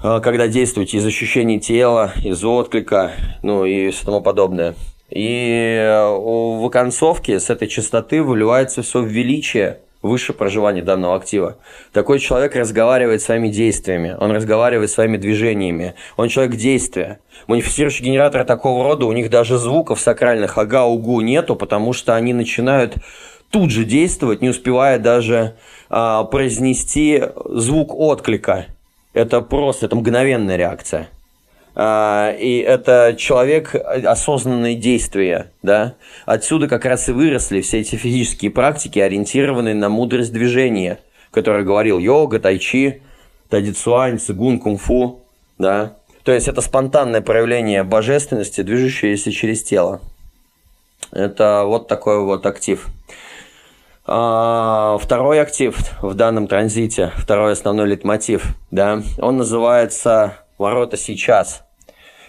А 0.00 0.20
когда 0.20 0.48
действуете 0.48 0.98
из 0.98 1.06
ощущений 1.06 1.60
тела, 1.60 2.12
из 2.22 2.44
отклика, 2.44 3.12
ну 3.42 3.64
и 3.64 3.90
все 3.90 4.04
тому 4.04 4.20
подобное. 4.20 4.74
И 5.10 5.80
в 5.86 6.66
оконцовке 6.66 7.40
с 7.40 7.50
этой 7.50 7.66
частоты 7.66 8.22
выливается 8.22 8.82
все 8.82 9.00
в 9.00 9.06
величие– 9.06 9.78
выше 10.02 10.32
проживания 10.32 10.82
данного 10.82 11.16
актива. 11.16 11.56
Такой 11.92 12.18
человек 12.18 12.54
разговаривает 12.54 13.22
своими 13.22 13.48
действиями, 13.48 14.16
он 14.18 14.32
разговаривает 14.32 14.90
своими 14.90 15.16
движениями, 15.16 15.94
он 16.16 16.28
человек 16.28 16.56
действия. 16.56 17.18
Манифестирующие 17.46 18.06
генераторы 18.06 18.44
такого 18.44 18.84
рода, 18.84 19.06
у 19.06 19.12
них 19.12 19.30
даже 19.30 19.58
звуков 19.58 20.00
сакральных 20.00 20.58
ага-угу 20.58 21.20
нету, 21.20 21.56
потому 21.56 21.92
что 21.92 22.14
они 22.14 22.32
начинают 22.32 22.94
тут 23.50 23.70
же 23.70 23.84
действовать, 23.84 24.42
не 24.42 24.50
успевая 24.50 24.98
даже 24.98 25.56
а, 25.88 26.24
произнести 26.24 27.22
звук 27.46 27.94
отклика. 27.94 28.66
Это 29.18 29.40
просто, 29.40 29.86
это 29.86 29.96
мгновенная 29.96 30.54
реакция. 30.54 31.08
А, 31.74 32.30
и 32.38 32.58
это 32.58 33.16
человек 33.18 33.74
осознанные 33.74 34.76
действия, 34.76 35.50
да. 35.60 35.96
Отсюда 36.24 36.68
как 36.68 36.84
раз 36.84 37.08
и 37.08 37.12
выросли 37.12 37.60
все 37.60 37.80
эти 37.80 37.96
физические 37.96 38.52
практики, 38.52 39.00
ориентированные 39.00 39.74
на 39.74 39.88
мудрость 39.88 40.32
движения, 40.32 41.00
который 41.32 41.64
говорил 41.64 41.98
йога, 41.98 42.38
тайчи, 42.38 43.02
тадицуань, 43.50 44.20
цигун, 44.20 44.60
кунг-фу, 44.60 45.20
да. 45.58 45.96
То 46.22 46.30
есть 46.30 46.46
это 46.46 46.60
спонтанное 46.60 47.20
проявление 47.20 47.82
божественности, 47.82 48.60
движущееся 48.60 49.32
через 49.32 49.64
тело. 49.64 50.00
Это 51.10 51.64
вот 51.64 51.88
такой 51.88 52.22
вот 52.22 52.46
актив. 52.46 52.86
А, 54.10 54.96
второй 54.96 55.38
актив 55.38 55.76
в 56.00 56.14
данном 56.14 56.46
транзите, 56.46 57.12
второй 57.16 57.52
основной 57.52 57.86
литмотив, 57.88 58.56
да, 58.70 59.02
он 59.18 59.36
называется 59.36 60.38
«Ворота 60.56 60.96
сейчас» 60.96 61.62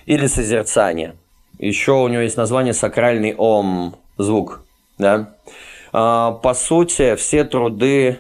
или 0.05 0.27
созерцание. 0.27 1.15
Еще 1.57 1.93
у 1.93 2.07
него 2.09 2.21
есть 2.21 2.35
название 2.35 2.73
сакральный 2.73 3.33
ом, 3.33 3.95
звук. 4.17 4.65
Да? 4.97 5.35
А, 5.93 6.33
по 6.33 6.53
сути, 6.53 7.15
все 7.15 7.45
труды 7.45 8.19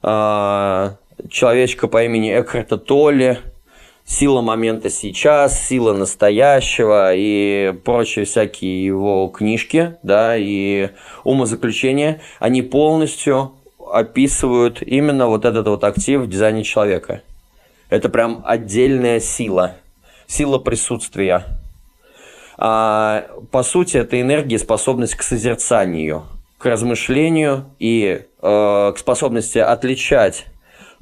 а, 0.00 0.94
человечка 1.28 1.88
по 1.88 2.04
имени 2.04 2.38
Экхарта 2.38 2.78
Толли, 2.78 3.40
сила 4.04 4.40
момента 4.40 4.90
сейчас, 4.90 5.66
сила 5.66 5.92
настоящего 5.92 7.14
и 7.14 7.72
прочие 7.84 8.24
всякие 8.24 8.84
его 8.84 9.28
книжки, 9.28 9.96
да, 10.02 10.36
и 10.36 10.90
умозаключения, 11.24 12.20
они 12.38 12.62
полностью 12.62 13.52
описывают 13.78 14.82
именно 14.82 15.26
вот 15.26 15.44
этот 15.44 15.66
вот 15.66 15.84
актив 15.84 16.22
в 16.22 16.28
дизайне 16.28 16.64
человека. 16.64 17.22
Это 17.90 18.08
прям 18.08 18.42
отдельная 18.44 19.20
сила– 19.20 19.76
сила 20.32 20.58
присутствия. 20.58 21.44
А, 22.56 23.26
по 23.50 23.62
сути, 23.62 23.98
это 23.98 24.20
энергия, 24.20 24.58
способность 24.58 25.14
к 25.14 25.22
созерцанию, 25.22 26.24
к 26.58 26.66
размышлению 26.66 27.66
и 27.78 28.22
э, 28.40 28.92
к 28.94 28.98
способности 28.98 29.58
отличать 29.58 30.46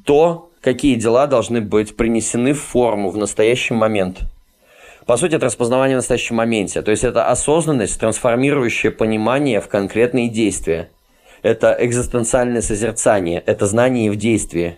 то, 0.05 0.50
какие 0.61 0.95
дела 0.95 1.27
должны 1.27 1.59
быть 1.61 1.97
принесены 1.97 2.53
в 2.53 2.61
форму 2.61 3.09
в 3.09 3.17
настоящий 3.17 3.73
момент. 3.73 4.19
По 5.05 5.17
сути, 5.17 5.35
это 5.35 5.47
распознавание 5.47 5.97
в 5.97 5.99
настоящем 5.99 6.35
моменте. 6.35 6.81
То 6.81 6.91
есть 6.91 7.03
это 7.03 7.27
осознанность, 7.27 7.99
трансформирующее 7.99 8.91
понимание 8.91 9.59
в 9.59 9.67
конкретные 9.67 10.29
действия. 10.29 10.89
Это 11.41 11.75
экзистенциальное 11.79 12.61
созерцание, 12.61 13.41
это 13.45 13.65
знание 13.65 14.11
в 14.11 14.15
действии. 14.15 14.77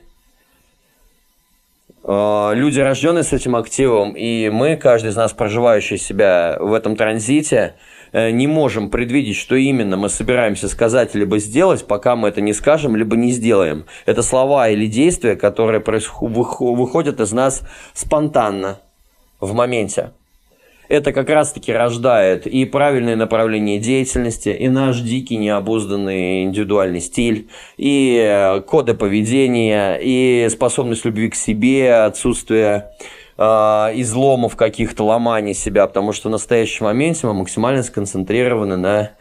А, 2.05 2.53
люди, 2.53 2.79
рожденные 2.79 3.23
с 3.23 3.33
этим 3.33 3.55
активом, 3.57 4.13
и 4.13 4.49
мы, 4.49 4.77
каждый 4.77 5.11
из 5.11 5.17
нас, 5.17 5.33
проживающий 5.33 5.97
себя 5.97 6.57
в 6.59 6.73
этом 6.73 6.95
транзите, 6.95 7.75
не 8.13 8.47
можем 8.47 8.89
предвидеть, 8.89 9.37
что 9.37 9.55
именно 9.55 9.97
мы 9.97 10.09
собираемся 10.09 10.69
сказать 10.69 11.15
либо 11.15 11.39
сделать, 11.39 11.85
пока 11.85 12.15
мы 12.15 12.29
это 12.29 12.41
не 12.41 12.53
скажем, 12.53 12.95
либо 12.95 13.15
не 13.15 13.31
сделаем. 13.31 13.85
Это 14.05 14.21
слова 14.21 14.69
или 14.69 14.85
действия, 14.85 15.35
которые 15.35 15.81
выходят 15.81 17.19
из 17.19 17.31
нас 17.31 17.63
спонтанно, 17.93 18.79
в 19.39 19.53
моменте. 19.53 20.11
Это 20.89 21.11
как 21.13 21.29
раз-таки 21.29 21.71
рождает 21.71 22.45
и 22.45 22.65
правильное 22.65 23.15
направление 23.15 23.79
деятельности, 23.79 24.49
и 24.49 24.67
наш 24.67 24.99
дикий 24.99 25.37
необузданный 25.37 26.43
индивидуальный 26.43 26.99
стиль, 26.99 27.49
и 27.77 28.19
э, 28.21 28.61
коды 28.61 28.93
поведения, 28.93 29.97
и 30.01 30.47
способность 30.51 31.05
любви 31.05 31.29
к 31.29 31.35
себе, 31.35 31.95
отсутствие 31.95 32.91
э, 33.37 33.43
изломов 33.43 34.55
каких-то, 34.55 35.05
ломаний 35.05 35.53
себя, 35.53 35.87
потому 35.87 36.13
что 36.13 36.29
в 36.29 36.31
настоящем 36.31 36.85
моменте 36.85 37.27
мы 37.27 37.33
максимально 37.33 37.83
сконцентрированы 37.83 38.77
на 38.77 39.11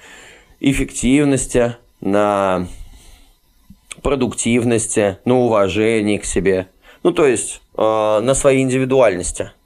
эффективности, 0.60 1.76
на 2.00 2.66
продуктивности, 4.02 5.18
на 5.24 5.38
уважении 5.38 6.18
к 6.18 6.24
себе. 6.24 6.68
Ну, 7.02 7.12
то 7.12 7.26
есть 7.26 7.62
э, 7.76 8.20
на 8.22 8.34
своей 8.34 8.62
индивидуальности– 8.62 9.50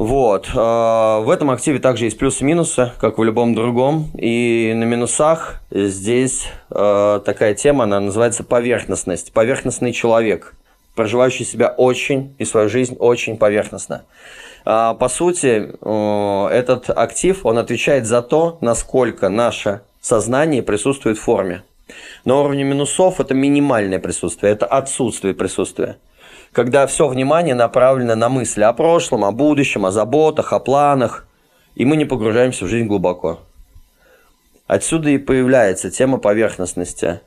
вот. 0.00 0.48
А, 0.56 1.20
в 1.20 1.28
этом 1.28 1.50
активе 1.50 1.78
также 1.78 2.06
есть 2.06 2.16
плюсы 2.16 2.42
и 2.42 2.46
минусы, 2.46 2.90
как 2.98 3.18
в 3.18 3.22
любом 3.22 3.54
другом. 3.54 4.10
И 4.16 4.72
на 4.74 4.84
минусах 4.84 5.60
здесь 5.70 6.48
а, 6.70 7.20
такая 7.20 7.54
тема, 7.54 7.84
она 7.84 8.00
называется 8.00 8.42
поверхностность. 8.42 9.30
Поверхностный 9.34 9.92
человек, 9.92 10.54
проживающий 11.00 11.46
себя 11.46 11.68
очень 11.68 12.34
и 12.36 12.44
свою 12.44 12.68
жизнь 12.68 12.94
очень 12.98 13.38
поверхностно. 13.38 14.04
А, 14.66 14.92
по 14.92 15.08
сути, 15.08 15.72
этот 16.52 16.90
актив, 16.90 17.46
он 17.46 17.56
отвечает 17.56 18.04
за 18.04 18.20
то, 18.20 18.58
насколько 18.60 19.30
наше 19.30 19.80
сознание 20.02 20.62
присутствует 20.62 21.16
в 21.16 21.22
форме. 21.22 21.62
На 22.26 22.38
уровне 22.38 22.64
минусов 22.64 23.18
это 23.18 23.32
минимальное 23.32 23.98
присутствие, 23.98 24.52
это 24.52 24.66
отсутствие 24.66 25.32
присутствия 25.32 25.96
когда 26.52 26.88
все 26.88 27.06
внимание 27.06 27.54
направлено 27.54 28.16
на 28.16 28.28
мысли 28.28 28.62
о 28.62 28.72
прошлом, 28.72 29.24
о 29.24 29.30
будущем, 29.30 29.86
о 29.86 29.92
заботах, 29.92 30.52
о 30.52 30.58
планах, 30.58 31.24
и 31.76 31.84
мы 31.84 31.96
не 31.96 32.04
погружаемся 32.04 32.64
в 32.64 32.68
жизнь 32.68 32.88
глубоко. 32.88 33.38
Отсюда 34.66 35.10
и 35.10 35.18
появляется 35.18 35.92
тема 35.92 36.18
поверхностности. 36.18 37.20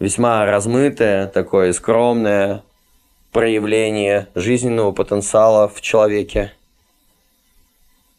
Весьма 0.00 0.44
размытое, 0.46 1.28
такое 1.28 1.72
скромное 1.72 2.64
проявление 3.34 4.28
жизненного 4.34 4.92
потенциала 4.92 5.68
в 5.68 5.82
человеке. 5.82 6.52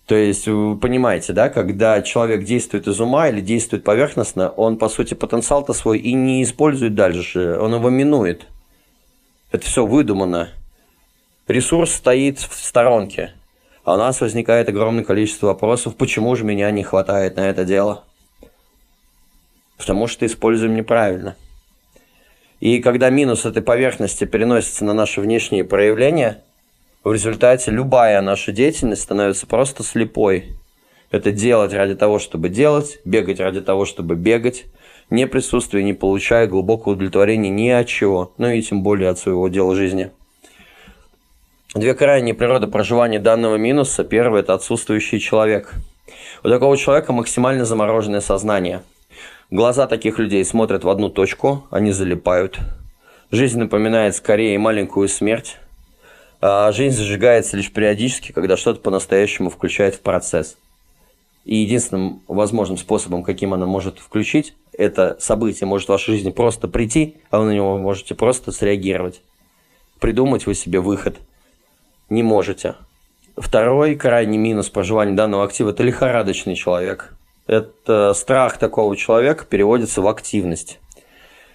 То 0.06 0.14
есть, 0.14 0.48
вы 0.48 0.78
понимаете, 0.78 1.34
да, 1.34 1.50
когда 1.50 2.04
человек 2.04 2.44
действует 2.44 2.88
из 2.88 3.00
ума 3.00 3.30
или 3.30 3.42
действует 3.42 3.84
поверхностно, 3.84 4.50
он, 4.50 4.78
по 4.78 4.90
сути, 4.90 5.16
потенциал-то 5.16 5.74
свой 5.74 5.98
и 5.98 6.14
не 6.14 6.44
использует 6.44 6.94
дальше, 6.94 7.58
он 7.60 7.74
его 7.74 7.90
минует– 7.90 8.46
это 9.56 9.68
все 9.68 9.86
выдумано. 9.86 10.50
Ресурс 11.48 11.94
стоит 11.94 12.40
в 12.40 12.54
сторонке. 12.54 13.34
А 13.86 13.94
у 13.94 13.98
нас 13.98 14.20
возникает 14.20 14.68
огромное 14.68 15.06
количество 15.06 15.48
вопросов, 15.48 15.96
почему 15.96 16.36
же 16.36 16.44
меня 16.44 16.70
не 16.72 16.84
хватает 16.84 17.38
на 17.38 17.48
это 17.48 17.64
дело. 17.64 18.04
Потому 19.78 20.08
что 20.08 20.26
используем 20.26 20.76
неправильно. 20.76 21.38
И 22.66 22.80
когда 22.80 23.12
минус 23.12 23.46
этой 23.46 23.62
поверхности 23.62 24.26
переносится 24.26 24.86
на 24.86 24.96
наши 24.96 25.22
внешние 25.22 25.64
проявления, 25.64 26.42
в 27.04 27.14
результате 27.14 27.70
любая 27.70 28.20
наша 28.22 28.52
деятельность 28.52 29.04
становится 29.04 29.46
просто 29.46 29.84
слепой. 29.84 30.58
Это 31.12 31.32
делать 31.32 31.74
ради 31.74 31.94
того, 31.94 32.18
чтобы 32.18 32.50
делать, 32.50 32.98
бегать 33.06 33.40
ради 33.40 33.62
того, 33.62 33.86
чтобы 33.86 34.16
бегать, 34.16 34.66
не 35.12 35.28
присутствуя, 35.28 35.84
не 35.84 35.94
получая 35.94 36.48
глубокого 36.48 36.94
удовлетворения 36.94 37.52
ни 37.52 37.70
от 37.70 37.86
чего, 37.86 38.34
ну 38.40 38.50
и 38.50 38.60
тем 38.64 38.82
более 38.82 39.10
от 39.10 39.20
своего 39.20 39.48
дела 39.48 39.76
жизни. 39.76 40.10
Две 41.76 41.94
крайние 41.94 42.34
природы 42.34 42.66
проживания 42.66 43.20
данного 43.20 43.58
минуса. 43.58 44.04
Первый– 44.04 44.40
это 44.42 44.56
отсутствующий 44.56 45.20
человек. 45.20 45.76
У 46.44 46.50
такого 46.50 46.76
человека 46.78 47.14
максимально 47.14 47.64
замороженное 47.64 48.22
сознание. 48.22 48.82
Глаза 49.52 49.86
таких 49.86 50.18
людей 50.18 50.44
смотрят 50.44 50.84
в 50.84 50.90
одну 50.90 51.10
точку, 51.10 51.68
они 51.70 51.92
залипают. 51.92 52.60
Жизнь 53.30 53.60
напоминает 53.60 54.16
скорее 54.16 54.58
маленькую 54.58 55.08
смерть. 55.08 55.58
А 56.42 56.72
жизнь 56.72 56.98
зажигается 56.98 57.56
лишь 57.56 57.72
периодически, 57.72 58.32
когда 58.32 58.58
что-то 58.58 58.82
по-настоящему 58.82 59.50
включает 59.52 59.96
в 59.96 60.02
процесс. 60.02 60.58
И 61.44 61.58
единственным 61.58 62.24
возможным 62.28 62.78
способом, 62.78 63.24
каким 63.24 63.54
она 63.54 63.68
может 63.68 64.00
включить, 64.00 64.56
это 64.74 65.16
событие 65.20 65.68
может 65.68 65.88
в 65.88 65.92
вашей 65.92 66.16
жизни 66.16 66.32
просто 66.32 66.68
прийти, 66.68 67.18
а 67.30 67.40
вы 67.40 67.46
на 67.46 67.52
него 67.52 67.78
можете 67.78 68.16
просто 68.16 68.52
среагировать. 68.52 69.22
Придумать 70.00 70.48
вы 70.48 70.56
себе 70.56 70.80
выход 70.80 71.18
не 72.10 72.24
можете. 72.24 72.76
Второй 73.38 73.96
крайний 73.96 74.38
минус 74.38 74.70
проживания 74.70 75.14
данного 75.14 75.44
актива– 75.44 75.70
это 75.72 75.84
лихорадочный 75.84 76.56
человек. 76.56 77.15
Это 77.48 78.14
страх 78.14 78.58
такого 78.58 78.96
человека 78.98 79.46
переводится 79.46 80.02
в 80.02 80.08
активность. 80.08 80.80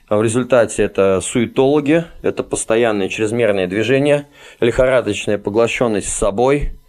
А 0.08 0.16
в 0.16 0.22
результате 0.22 0.82
это 0.82 1.20
суетологи, 1.20 2.04
это 2.22 2.42
постоянное 2.42 3.08
чрезмерное 3.08 3.66
движение, 3.66 4.28
лихорадочная 4.60 5.38
поглощенность 5.38 6.12
собой– 6.12 6.72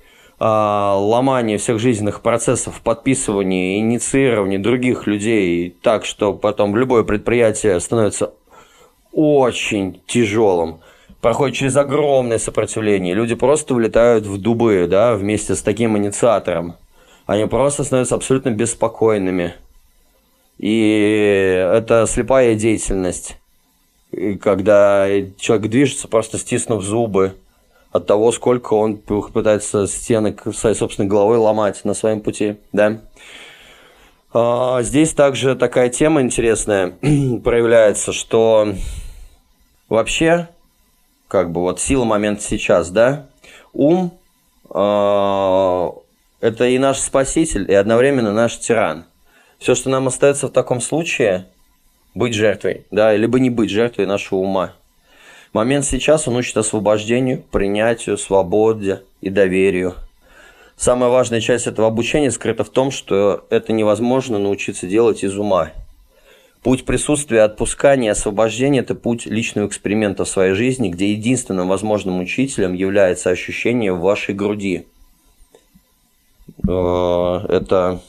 а, 0.44 0.96
ломание 0.96 1.60
всех 1.60 1.78
жизненных 1.78 2.22
процессов, 2.22 2.82
подписывание, 2.82 3.78
инициирование 3.78 4.58
других 4.58 5.06
людей 5.06 5.70
так, 5.84 6.04
что 6.04 6.34
потом 6.34 6.76
любое 6.76 7.04
предприятие 7.04 7.80
становится 7.80 8.34
очень 9.12 10.02
тяжелым, 10.08 10.80
проходит 11.22 11.58
через 11.58 11.78
огромное 11.78 12.40
сопротивление. 12.40 13.14
Люди 13.14 13.36
просто 13.36 13.76
улетают 13.76 14.26
в 14.26 14.42
дубы, 14.42 14.88
да, 14.90 15.14
вместе 15.14 15.54
с 15.54 15.62
таким 15.62 15.96
инициатором. 15.96 16.78
Они 17.32 17.46
просто 17.46 17.86
становятся 17.86 18.16
абсолютно 18.16 18.50
беспокойными. 18.50 19.54
И 20.58 21.66
это 21.74 22.06
слепая 22.06 22.56
деятельность, 22.56 23.38
когда 24.42 25.08
человек 25.38 25.68
движется, 25.70 26.10
просто 26.10 26.38
стиснув 26.38 26.84
зубы, 26.84 27.36
от 27.94 28.06
того, 28.06 28.34
сколько 28.34 28.74
он 28.74 28.98
пытается 28.98 29.88
стены 29.88 30.36
своей 30.54 30.76
собственной 30.76 31.08
головой 31.08 31.38
ломать 31.38 31.86
на 31.86 31.94
своем 31.94 32.20
пути, 32.20 32.58
да. 32.74 33.00
А, 34.34 34.82
здесь 34.82 35.14
также 35.14 35.56
такая 35.56 35.88
тема 35.88 36.22
интересная 36.22 36.98
проявляется, 37.46 38.12
что 38.12 38.76
вообще, 39.88 40.50
как 41.30 41.54
бы 41.54 41.62
вот 41.62 41.80
сила 41.80 42.04
момента 42.04 42.44
сейчас, 42.44 42.90
да, 42.90 43.28
ум 43.72 44.20
э, 44.70 45.90
это 46.42 46.66
и 46.66 46.78
наш 46.78 46.98
спаситель, 47.00 47.70
и 47.70 47.74
одновременно 47.74 48.34
наш 48.34 48.58
тиран. 48.58 49.06
Все, 49.60 49.76
что 49.76 49.90
нам 49.90 50.08
остается 50.08 50.48
в 50.48 50.52
таком 50.52 50.82
случае, 50.82 51.46
быть 52.16 52.34
жертвой, 52.34 52.86
да, 52.92 53.16
либо 53.16 53.40
не 53.40 53.50
быть 53.50 53.70
жертвой 53.70 54.08
нашего 54.08 54.40
ума. 54.40 54.74
Момент 55.54 55.86
сейчас 55.86 56.28
он 56.28 56.36
учит 56.36 56.58
освобождению, 56.58 57.44
принятию, 57.52 58.18
свободе 58.18 59.04
и 59.22 59.30
доверию. 59.30 59.96
Самая 60.76 61.12
важная 61.12 61.42
часть 61.42 61.68
этого 61.68 61.88
обучения 61.88 62.32
скрыта 62.32 62.64
в 62.64 62.70
том, 62.70 62.90
что 62.90 63.46
это 63.52 63.72
невозможно 63.72 64.40
научиться 64.40 64.88
делать 64.88 65.24
из 65.24 65.38
ума. 65.38 65.72
Путь 66.64 66.86
присутствия, 66.86 67.42
отпускания, 67.42 68.12
освобождения– 68.12 68.80
это 68.82 68.96
путь 68.96 69.26
личного 69.26 69.68
эксперимента 69.68 70.26
в 70.26 70.30
своей 70.30 70.54
жизни, 70.54 70.90
где 70.90 71.12
единственным 71.12 71.68
возможным 71.68 72.20
учителем 72.20 72.74
является 72.74 73.30
ощущение 73.30 73.94
в 73.94 74.00
вашей 74.00 74.34
груди. 74.34 74.88
Э, 76.68 77.46
это, 77.50 78.00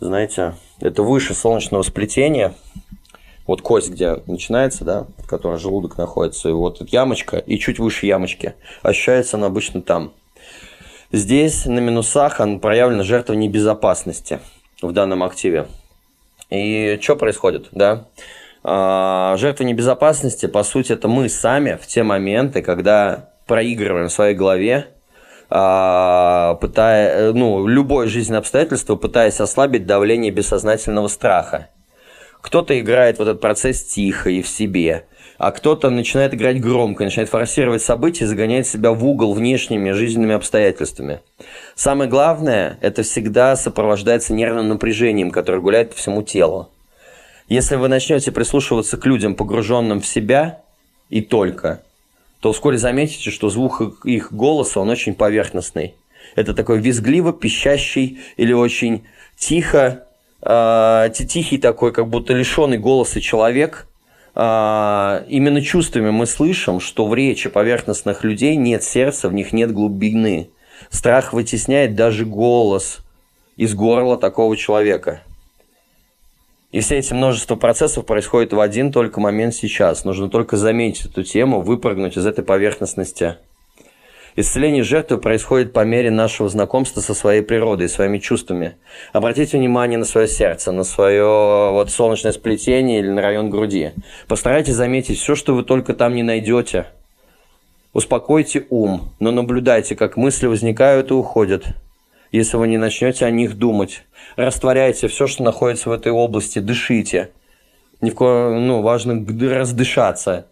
знаете, 0.00 0.54
это 0.80 1.02
выше 1.02 1.34
солнечного 1.34 1.82
сплетения– 1.82 2.54
вот 3.50 3.62
кость, 3.62 3.90
где 3.90 4.22
начинается, 4.28 4.84
да, 4.84 5.06
в 5.18 5.26
которой 5.26 5.58
желудок 5.58 5.98
находится, 5.98 6.48
и 6.48 6.52
вот 6.52 6.80
ямочка, 6.92 7.38
и 7.38 7.58
чуть 7.58 7.80
выше 7.80 8.06
ямочки. 8.06 8.54
Ощущается 8.82 9.38
она 9.38 9.48
обычно 9.48 9.82
там. 9.82 10.12
Здесь 11.10 11.66
на 11.66 11.80
минусах 11.80 12.38
он 12.38 12.60
проявлена 12.60 13.02
жертва 13.02 13.32
небезопасности 13.32 14.38
в 14.80 14.92
данном 14.92 15.24
активе. 15.24 15.66
И 16.48 16.96
что 17.02 17.16
происходит, 17.16 17.66
да? 17.72 18.06
А, 18.62 19.34
жертва 19.36 19.64
небезопасности, 19.64 20.46
по 20.46 20.62
сути, 20.62 20.92
это 20.92 21.08
мы 21.08 21.28
сами 21.28 21.76
в 21.82 21.88
те 21.88 22.04
моменты, 22.04 22.62
когда 22.62 23.30
проигрываем 23.48 24.06
в 24.06 24.12
своей 24.12 24.36
голове, 24.36 24.90
пытая, 25.50 27.32
ну, 27.32 27.66
любое 27.66 28.06
жизненное 28.06 28.38
обстоятельство, 28.38 28.94
пытаясь 28.94 29.40
ослабить 29.40 29.84
давление 29.84 30.30
бессознательного 30.30 31.08
страха. 31.08 31.68
Кто-то 32.40 32.78
играет 32.78 33.18
в 33.18 33.22
этот 33.22 33.40
процесс 33.40 33.82
тихо 33.82 34.30
и 34.30 34.42
в 34.42 34.48
себе, 34.48 35.06
а 35.38 35.50
кто-то 35.50 35.90
начинает 35.90 36.34
играть 36.34 36.60
громко, 36.60 37.02
начинает 37.02 37.28
форсировать 37.28 37.82
события, 37.82 38.26
загоняет 38.26 38.66
себя 38.66 38.92
в 38.92 39.04
угол 39.04 39.34
внешними 39.34 39.90
жизненными 39.90 40.34
обстоятельствами. 40.34 41.20
Самое 41.74 42.08
главное, 42.08 42.78
это 42.80 43.02
всегда 43.02 43.56
сопровождается 43.56 44.32
нервным 44.32 44.68
напряжением, 44.68 45.30
которое 45.30 45.60
гуляет 45.60 45.90
по 45.90 45.96
всему 45.96 46.22
телу. 46.22 46.70
Если 47.48 47.74
вы 47.74 47.88
начнете 47.88 48.30
прислушиваться 48.30 48.96
к 48.96 49.04
людям, 49.04 49.34
погруженным 49.34 50.00
в 50.00 50.06
себя, 50.06 50.60
и 51.08 51.22
только, 51.22 51.82
то 52.40 52.52
вскоре 52.52 52.78
заметите, 52.78 53.30
что 53.30 53.50
звук 53.50 54.04
их 54.04 54.32
голоса, 54.32 54.80
он 54.80 54.88
очень 54.88 55.14
поверхностный. 55.14 55.94
Это 56.36 56.54
такой 56.54 56.80
визгливо 56.80 57.32
пищащий 57.32 58.20
или 58.36 58.52
очень 58.52 59.02
тихо, 59.36 60.06
э, 60.42 61.10
тихий 61.12 61.58
такой, 61.58 61.92
как 61.92 62.08
будто 62.08 62.32
лишенный 62.32 62.78
голоса 62.78 63.20
человек. 63.20 63.86
Э, 64.34 65.24
именно 65.28 65.60
чувствами 65.60 66.10
мы 66.10 66.26
слышим, 66.26 66.80
что 66.80 67.06
в 67.06 67.14
речи 67.14 67.50
поверхностных 67.50 68.24
людей 68.24 68.56
нет 68.56 68.82
сердца, 68.82 69.28
в 69.28 69.34
них 69.34 69.52
нет 69.52 69.72
глубины. 69.72 70.50
Страх 70.88 71.32
вытесняет 71.32 71.94
даже 71.94 72.24
голос 72.24 73.00
из 73.56 73.74
горла 73.74 74.16
такого 74.16 74.56
человека. 74.56 75.20
И 76.72 76.80
все 76.80 76.98
эти 76.98 77.12
множество 77.12 77.56
процессов 77.56 78.06
происходит 78.06 78.52
в 78.52 78.60
один 78.60 78.92
только 78.92 79.20
момент 79.20 79.54
сейчас. 79.54 80.04
Нужно 80.04 80.30
только 80.30 80.56
заметить 80.56 81.06
эту 81.06 81.24
тему, 81.24 81.60
выпрыгнуть 81.60 82.16
из 82.16 82.26
этой 82.26 82.44
поверхностности. 82.44 83.36
Исцеление 84.36 84.84
жертвы 84.84 85.18
происходит 85.18 85.72
по 85.72 85.84
мере 85.84 86.12
нашего 86.12 86.48
знакомства 86.48 87.00
со 87.00 87.14
своей 87.14 87.42
природой, 87.42 87.88
своими 87.88 88.18
чувствами. 88.18 88.76
Обратите 89.12 89.58
внимание 89.58 89.98
на 89.98 90.04
свое 90.04 90.28
сердце, 90.28 90.70
на 90.70 90.84
свое 90.84 91.72
вот 91.72 91.90
солнечное 91.90 92.30
сплетение 92.30 93.00
или 93.00 93.08
на 93.08 93.20
район 93.20 93.50
груди. 93.50 93.90
Постарайтесь 94.28 94.74
заметить 94.74 95.18
все, 95.18 95.34
что 95.34 95.54
вы 95.54 95.64
только 95.64 95.94
там 95.94 96.14
не 96.14 96.22
найдете. 96.22 96.86
Успокойте 97.92 98.66
ум, 98.70 99.10
но 99.18 99.32
наблюдайте, 99.32 99.96
как 99.96 100.16
мысли 100.16 100.46
возникают 100.46 101.10
и 101.10 101.14
уходят 101.14 101.74
если 102.32 102.56
вы 102.56 102.68
не 102.68 102.78
начнете 102.78 103.26
о 103.26 103.30
них 103.30 103.56
думать. 103.58 104.04
Растворяйте 104.36 105.08
все, 105.08 105.26
что 105.26 105.42
находится 105.42 105.88
в 105.88 105.92
этой 105.92 106.12
области, 106.12 106.58
дышите. 106.58 107.30
Ни 108.00 108.10
в 108.10 108.14
коем, 108.14 108.66
ну, 108.66 108.82
важно 108.82 109.24
раздышаться. 109.50 110.46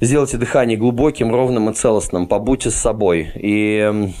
Сделайте 0.00 0.36
дыхание 0.36 0.76
глубоким, 0.76 1.32
ровным 1.32 1.70
и 1.70 1.74
целостным. 1.74 2.26
Побудьте 2.26 2.70
с 2.70 2.74
собой. 2.74 3.30
И 3.36 4.12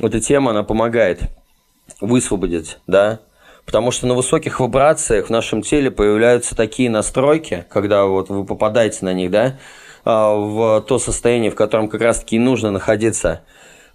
эта 0.00 0.20
тема, 0.20 0.50
она 0.50 0.64
помогает 0.64 1.22
высвободить, 2.00 2.78
да, 2.86 3.20
Потому 3.66 3.92
что 3.92 4.08
на 4.08 4.14
высоких 4.14 4.58
вибрациях 4.58 5.26
в 5.26 5.30
нашем 5.30 5.62
теле 5.62 5.92
появляются 5.92 6.56
такие 6.56 6.90
настройки, 6.90 7.66
когда 7.68 8.06
вот 8.06 8.28
вы 8.28 8.44
попадаете 8.44 9.04
на 9.04 9.12
них, 9.12 9.30
да, 9.30 9.58
а, 10.04 10.34
в 10.34 10.80
то 10.88 10.98
состояние, 10.98 11.52
в 11.52 11.54
котором 11.54 11.88
как 11.88 12.00
раз-таки 12.00 12.36
и 12.36 12.38
нужно 12.40 12.72
находиться– 12.72 13.42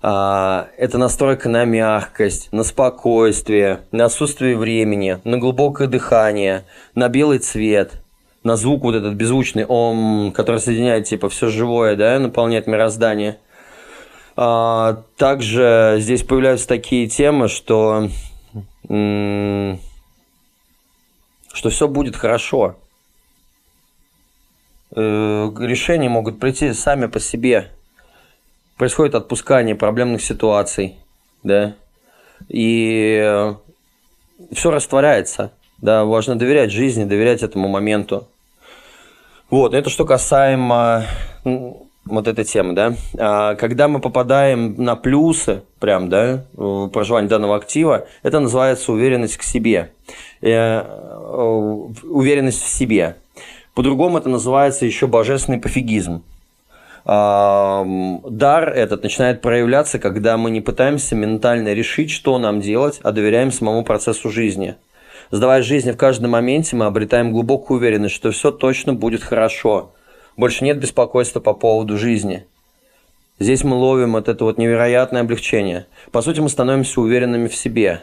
это 0.08 0.98
настройка 1.00 1.50
на 1.50 1.66
мягкость, 1.66 2.50
на 2.52 2.64
спокойствие, 2.64 3.82
на 3.92 4.06
отсутствие 4.06 4.56
времени, 4.56 5.20
на 5.24 5.40
глубокое 5.40 5.88
дыхание, 5.88 6.66
на 6.94 7.10
белый 7.10 7.40
цвет, 7.40 8.04
на 8.44 8.56
звук 8.56 8.84
вот 8.84 8.94
этот 8.94 9.16
беззвучный 9.16 9.66
ом, 9.66 10.32
который 10.32 10.62
соединяет 10.62 11.06
типа 11.06 11.30
все 11.30 11.50
живое, 11.50 11.96
да, 11.96 12.20
наполняет 12.20 12.68
мироздание. 12.68 13.40
А, 14.36 15.02
также 15.18 15.96
здесь 16.00 16.22
появляются 16.22 16.68
такие 16.68 17.08
темы, 17.08 17.48
что 17.48 18.10
что 21.56 21.70
все 21.70 21.88
будет 21.88 22.16
хорошо. 22.16 22.76
Э, 24.96 25.52
решения 25.60 26.10
могут 26.10 26.40
прийти 26.40 26.74
сами 26.74 27.08
по 27.08 27.20
себе 27.20 27.72
происходит 28.78 29.16
отпускание 29.16 29.76
проблемных 29.76 30.22
ситуаций, 30.22 30.98
да, 31.44 31.76
и 32.50 33.20
э, 33.24 33.56
все 34.52 34.72
растворяется, 34.72 35.52
да, 35.80 36.06
важно 36.06 36.36
доверять 36.36 36.72
жизни, 36.72 37.06
доверять 37.06 37.44
этому 37.44 37.68
моменту. 37.68 38.28
Вот, 39.50 39.74
это 39.74 39.90
что 39.90 40.06
касаемо 40.06 41.06
вот 42.06 42.28
этой 42.28 42.46
темы, 42.46 42.74
да. 42.74 42.96
А, 43.18 43.56
когда 43.56 43.88
мы 43.88 44.00
попадаем 44.00 44.76
на 44.78 44.96
плюсы, 44.96 45.64
прям, 45.80 46.10
да, 46.10 46.46
в 46.54 46.88
проживании 46.90 47.30
данного 47.30 47.56
актива, 47.56 48.08
это 48.24 48.40
называется 48.40 48.92
уверенность 48.92 49.38
к 49.38 49.44
себе, 49.44 49.92
э, 50.42 50.52
э, 50.52 50.82
уверенность 52.04 52.62
в 52.62 52.70
себе. 52.70 53.16
По-другому 53.74 54.18
это 54.18 54.30
называется 54.30 54.86
еще 54.86 55.08
божественный 55.08 55.60
пофигизм 55.60 56.24
дар 57.06 58.70
этот 58.70 59.04
начинает 59.04 59.42
проявляться, 59.42 60.00
когда 60.00 60.38
мы 60.38 60.50
не 60.50 60.62
пытаемся 60.62 61.16
ментально 61.16 61.74
решить, 61.74 62.10
что 62.10 62.40
нам 62.40 62.62
делать, 62.62 63.00
а 63.04 63.12
доверяем 63.12 63.52
самому 63.52 63.84
процессу 63.84 64.32
жизни. 64.32 64.76
Сдавая 65.30 65.62
жизни 65.62 65.92
в 65.92 65.98
каждом 65.98 66.32
моменте, 66.32 66.76
мы 66.76 66.86
обретаем 66.86 67.32
глубокую 67.32 67.78
уверенность, 67.78 68.16
что 68.16 68.32
все 68.32 68.52
точно 68.52 68.94
будет 68.94 69.24
хорошо. 69.24 69.92
Больше 70.36 70.64
нет 70.64 70.80
беспокойства 70.80 71.40
по 71.40 71.54
поводу 71.54 71.98
жизни. 71.98 72.46
Здесь 73.40 73.64
мы 73.64 73.76
ловим 73.76 74.14
вот 74.14 74.28
это 74.28 74.44
вот 74.44 74.58
невероятное 74.58 75.22
облегчение. 75.22 75.86
По 76.12 76.22
сути, 76.22 76.40
мы 76.40 76.50
становимся 76.50 77.02
уверенными 77.02 77.48
в 77.48 77.56
себе, 77.56 78.02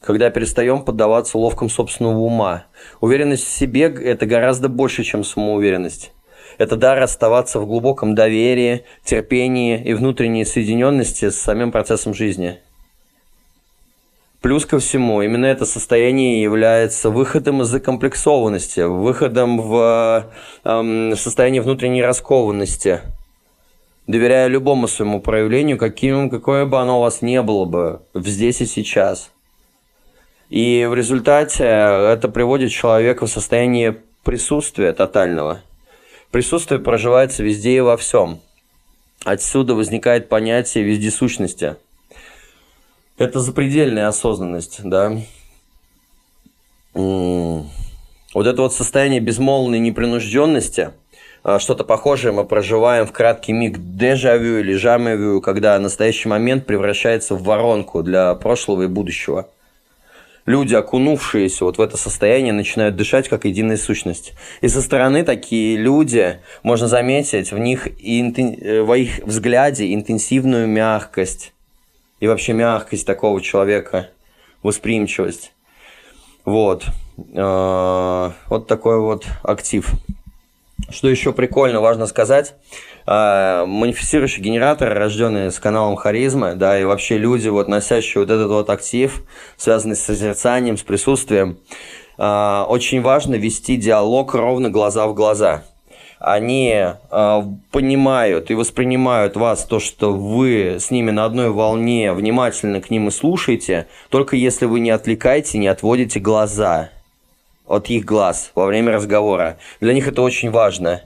когда 0.00 0.30
перестаем 0.30 0.82
поддаваться 0.82 1.38
ловкам 1.38 1.68
собственного 1.68 2.18
ума. 2.18 2.66
Уверенность 3.00 3.46
в 3.46 3.50
себе– 3.50 3.82
это 4.04 4.26
гораздо 4.26 4.68
больше, 4.68 5.02
чем 5.02 5.24
самоуверенность. 5.24 6.12
Это 6.58 6.76
дар 6.76 7.02
оставаться 7.02 7.58
в 7.58 7.66
глубоком 7.66 8.14
доверии, 8.14 8.84
терпении 9.04 9.80
и 9.82 9.94
внутренней 9.94 10.44
соединенности 10.44 11.30
с 11.30 11.40
самим 11.40 11.72
процессом 11.72 12.14
жизни. 12.14 12.58
Плюс 14.40 14.66
ко 14.66 14.78
всему, 14.78 15.22
именно 15.22 15.46
это 15.46 15.64
состояние 15.64 16.42
является 16.42 17.08
выходом 17.08 17.62
из 17.62 17.68
закомплексованности, 17.68 18.80
выходом 18.80 19.58
в 19.58 20.30
эм, 20.64 21.16
состояние 21.16 21.62
внутренней 21.62 22.02
раскованности, 22.02 23.00
доверяя 24.06 24.48
любому 24.48 24.86
своему 24.86 25.20
проявлению, 25.20 25.78
каким, 25.78 26.28
какое 26.28 26.66
бы 26.66 26.78
оно 26.78 26.98
у 26.98 27.02
вас 27.02 27.22
не 27.22 27.40
было 27.40 27.64
бы, 27.64 28.02
здесь 28.14 28.60
и 28.60 28.66
сейчас. 28.66 29.30
И 30.50 30.86
в 30.90 30.94
результате 30.94 31.64
это 31.64 32.28
приводит 32.28 32.70
человека 32.70 33.24
в 33.24 33.30
состояние 33.30 33.96
присутствия 34.24 34.92
тотального– 34.92 35.62
Присутствие 36.34 36.80
проживается 36.80 37.44
везде 37.44 37.76
и 37.76 37.80
во 37.80 37.96
всем. 37.96 38.40
Отсюда 39.24 39.76
возникает 39.76 40.28
понятие 40.28 40.82
вездесущности. 40.82 41.76
Это 43.18 43.38
запредельная 43.38 44.08
осознанность, 44.08 44.80
да. 44.82 45.16
Вот 46.92 47.68
это 48.34 48.62
вот 48.62 48.74
состояние 48.74 49.20
безмолвной 49.20 49.78
непринужденности, 49.78 50.90
а, 51.44 51.60
что-то 51.60 51.84
похожее 51.84 52.32
мы 52.32 52.44
проживаем 52.44 53.06
в 53.06 53.12
краткий 53.12 53.52
миг 53.52 53.76
дежавю 53.78 54.58
или 54.58 54.74
жамевю, 54.74 55.40
когда 55.40 55.78
настоящий 55.78 56.28
момент 56.28 56.66
превращается 56.66 57.36
в 57.36 57.44
воронку 57.44 58.02
для 58.02 58.34
прошлого 58.34 58.82
и 58.82 58.86
будущего– 58.88 59.48
люди, 60.46 60.74
окунувшиеся 60.74 61.64
вот 61.64 61.78
в 61.78 61.80
это 61.80 61.96
состояние, 61.96 62.52
начинают 62.52 62.96
дышать 62.96 63.28
как 63.28 63.44
единая 63.44 63.76
сущность. 63.76 64.34
И 64.60 64.68
со 64.68 64.82
стороны 64.82 65.24
такие 65.24 65.76
люди, 65.76 66.38
можно 66.62 66.88
заметить 66.88 67.52
в 67.52 67.58
них, 67.58 67.86
э, 67.86 68.82
в 68.82 68.94
их 68.94 69.18
взгляде 69.24 69.92
интенсивную 69.94 70.66
мягкость. 70.66 71.52
И 72.20 72.26
вообще 72.26 72.52
мягкость 72.52 73.06
такого 73.06 73.40
человека, 73.40 74.10
восприимчивость. 74.62 75.52
Вот. 76.44 76.84
Э, 77.34 78.30
вот 78.48 78.66
такой 78.66 79.00
вот 79.00 79.26
актив. 79.42 79.90
Что 80.90 81.08
еще 81.08 81.32
прикольно, 81.32 81.80
важно 81.80 82.06
сказать, 82.06 82.54
э, 83.06 83.64
манифестирующий 83.66 84.42
генератор, 84.42 84.92
рожденный 84.94 85.50
с 85.50 85.58
каналом 85.58 85.96
харизмы, 85.96 86.54
да, 86.54 86.78
и 86.78 86.84
вообще 86.84 87.18
люди, 87.18 87.48
вот 87.48 87.68
носящие 87.68 88.22
вот 88.22 88.30
этот 88.30 88.48
вот 88.48 88.70
актив, 88.70 89.22
связанный 89.56 89.96
с 89.96 90.02
созерцанием, 90.02 90.76
с 90.76 90.82
присутствием, 90.82 91.58
э, 92.18 92.64
очень 92.68 93.02
важно 93.02 93.34
вести 93.34 93.76
диалог 93.76 94.34
ровно 94.34 94.70
глаза 94.70 95.06
в 95.06 95.14
глаза. 95.14 95.64
Они 96.18 96.72
э, 96.72 97.42
понимают 97.70 98.50
и 98.50 98.54
воспринимают 98.54 99.36
вас, 99.36 99.64
то, 99.64 99.78
что 99.78 100.14
вы 100.14 100.76
с 100.80 100.90
ними 100.90 101.10
на 101.10 101.26
одной 101.26 101.50
волне, 101.50 102.12
внимательно 102.12 102.80
к 102.80 102.88
ним 102.90 103.08
и 103.08 103.10
слушаете, 103.10 103.88
только 104.08 104.36
если 104.36 104.64
вы 104.64 104.80
не 104.80 104.90
отвлекаете, 104.90 105.58
не 105.58 105.68
отводите 105.68 106.20
глаза 106.20 106.88
от 107.66 107.90
их 107.90 108.04
глаз 108.04 108.52
во 108.54 108.66
время 108.66 108.92
разговора. 108.92 109.58
Для 109.80 109.92
них 109.94 110.08
это 110.08 110.22
очень 110.22 110.50
важно. 110.50 111.02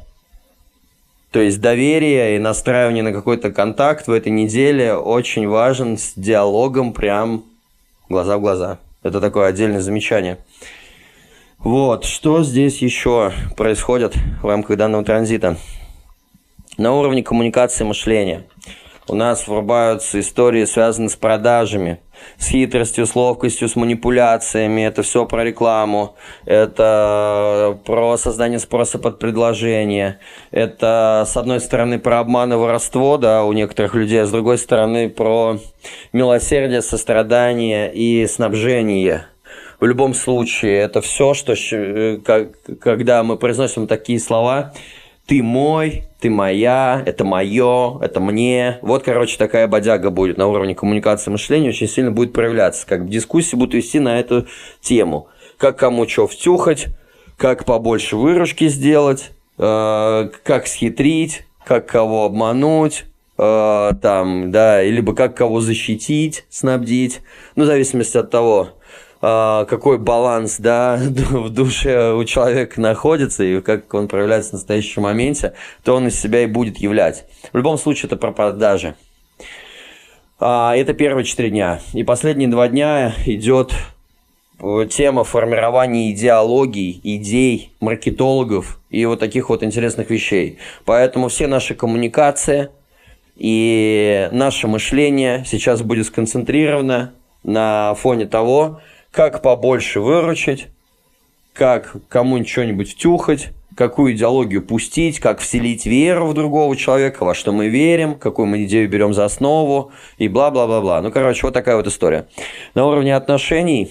То 1.30 1.40
есть 1.40 1.60
доверие 1.60 2.36
и 2.36 2.38
настраивание 2.38 3.02
на 3.02 3.12
какой-то 3.12 3.50
контакт 3.50 4.06
в 4.06 4.12
этой 4.12 4.32
неделе 4.32 4.94
очень 4.94 5.46
важен 5.46 5.98
с 5.98 6.12
диалогом 6.16 6.92
прям 6.92 7.44
глаза 8.08 8.38
в 8.38 8.40
глаза. 8.40 8.78
Это 9.02 9.20
такое 9.20 9.48
отдельное 9.48 9.80
замечание. 9.80 10.38
Вот, 11.58 12.04
что 12.04 12.42
здесь 12.42 12.78
еще 12.78 13.32
происходит 13.56 14.14
в 14.42 14.46
рамках 14.46 14.76
данного 14.76 15.04
транзита? 15.04 15.56
На 16.76 16.94
уровне 16.94 17.22
коммуникации 17.22 17.84
мышления– 17.84 18.44
у 19.08 19.14
нас 19.14 19.48
врубаются 19.48 20.20
истории, 20.20 20.64
связанные 20.64 21.08
с 21.08 21.16
продажами, 21.16 22.00
с 22.36 22.48
хитростью, 22.48 23.06
с 23.06 23.14
ловкостью, 23.14 23.68
с 23.68 23.76
манипуляциями. 23.76 24.82
Это 24.82 25.02
все 25.02 25.24
про 25.26 25.44
рекламу, 25.44 26.16
это 26.44 27.78
про 27.84 28.16
создание 28.16 28.58
спроса 28.58 28.98
под 28.98 29.18
предложение. 29.18 30.18
Это, 30.50 31.24
с 31.26 31.36
одной 31.36 31.60
стороны, 31.60 31.98
про 31.98 32.20
обман 32.20 32.52
и 32.52 32.56
воровство 32.56 33.16
да, 33.16 33.44
у 33.44 33.52
некоторых 33.52 33.94
людей, 33.94 34.22
а 34.22 34.26
с 34.26 34.30
другой 34.30 34.58
стороны, 34.58 35.08
про 35.08 35.58
милосердие, 36.12 36.82
сострадание 36.82 37.92
и 37.92 38.26
снабжение. 38.26 39.26
В 39.80 39.86
любом 39.86 40.12
случае, 40.12 40.78
это 40.80 41.00
все, 41.00 41.34
что 41.34 41.54
э, 41.54 42.18
когда 42.80 43.22
мы 43.22 43.36
произносим 43.36 43.86
такие 43.86 44.18
слова, 44.18 44.72
ты 45.28 45.42
мой, 45.42 46.04
ты 46.20 46.30
моя, 46.30 47.02
это 47.04 47.22
мое, 47.22 48.00
это 48.00 48.18
мне. 48.18 48.78
Вот, 48.80 49.02
короче, 49.04 49.36
такая 49.36 49.68
бодяга 49.68 50.10
будет 50.10 50.38
на 50.38 50.46
уровне 50.46 50.74
коммуникации 50.74 51.30
мышления, 51.30 51.68
очень 51.68 51.86
сильно 51.86 52.10
будет 52.10 52.32
проявляться. 52.32 52.86
Как 52.86 53.02
в 53.02 53.08
дискуссии 53.10 53.54
будут 53.54 53.74
вести 53.74 54.00
на 54.00 54.18
эту 54.18 54.46
тему. 54.80 55.28
Как 55.58 55.78
кому 55.78 56.08
что 56.08 56.26
втюхать, 56.26 56.86
как 57.36 57.66
побольше 57.66 58.16
выручки 58.16 58.68
сделать, 58.68 59.32
э, 59.58 60.30
как 60.44 60.66
схитрить, 60.66 61.44
как 61.62 61.86
кого 61.86 62.24
обмануть, 62.24 63.04
э, 63.36 63.90
там, 64.00 64.50
да, 64.50 64.82
либо 64.82 65.14
как 65.14 65.36
кого 65.36 65.60
защитить, 65.60 66.46
снабдить. 66.48 67.20
Ну, 67.54 67.64
в 67.64 67.66
зависимости 67.66 68.16
от 68.16 68.30
того, 68.30 68.70
какой 69.20 69.98
баланс 69.98 70.58
да, 70.58 70.96
в 71.30 71.50
душе 71.50 72.12
у 72.12 72.24
человека 72.24 72.80
находится 72.80 73.42
и 73.44 73.60
как 73.60 73.92
он 73.94 74.08
проявляется 74.08 74.50
в 74.50 74.52
настоящем 74.54 75.02
моменте, 75.02 75.54
то 75.82 75.96
он 75.96 76.06
из 76.06 76.18
себя 76.18 76.42
и 76.42 76.46
будет 76.46 76.78
являть. 76.78 77.24
В 77.52 77.56
любом 77.56 77.78
случае, 77.78 78.06
это 78.06 78.16
про 78.16 78.32
продажи. 78.32 78.94
А, 80.40 80.76
это 80.76 80.94
первые 80.94 81.24
четыре 81.24 81.50
дня. 81.50 81.80
И 81.94 82.04
последние 82.04 82.48
два 82.48 82.68
дня 82.68 83.12
идет 83.26 83.72
э, 84.60 84.86
тема 84.88 85.24
формирования 85.24 86.12
идеологий, 86.12 87.00
идей, 87.02 87.72
маркетологов 87.80 88.80
и 88.88 89.04
вот 89.04 89.18
таких 89.18 89.48
вот 89.48 89.64
интересных 89.64 90.10
вещей. 90.10 90.58
Поэтому 90.84 91.28
все 91.28 91.48
наши 91.48 91.74
коммуникации 91.74 92.68
и 93.34 94.28
наше 94.30 94.68
мышление 94.68 95.44
сейчас 95.44 95.82
будет 95.82 96.06
сконцентрировано 96.06 97.14
на 97.42 97.94
фоне 97.94 98.26
того, 98.26 98.80
как 99.18 99.42
побольше 99.42 100.00
выручить, 100.00 100.68
как 101.52 101.96
кому-нибудь 102.08 102.48
что-нибудь 102.48 102.92
втюхать, 102.92 103.48
какую 103.76 104.14
идеологию 104.14 104.62
пустить, 104.62 105.18
как 105.18 105.40
вселить 105.40 105.86
веру 105.86 106.28
в 106.28 106.34
другого 106.34 106.76
человека, 106.76 107.24
во 107.24 107.34
что 107.34 107.50
мы 107.50 107.66
верим, 107.66 108.14
какую 108.14 108.46
мы 108.46 108.62
идею 108.62 108.88
берем 108.88 109.12
за 109.12 109.24
основу 109.24 109.90
и 110.18 110.28
бла-бла-бла-бла. 110.28 111.02
Ну, 111.02 111.10
короче, 111.10 111.40
вот 111.42 111.52
такая 111.52 111.74
вот 111.74 111.88
история. 111.88 112.28
На 112.76 112.86
уровне 112.86 113.16
отношений 113.16 113.90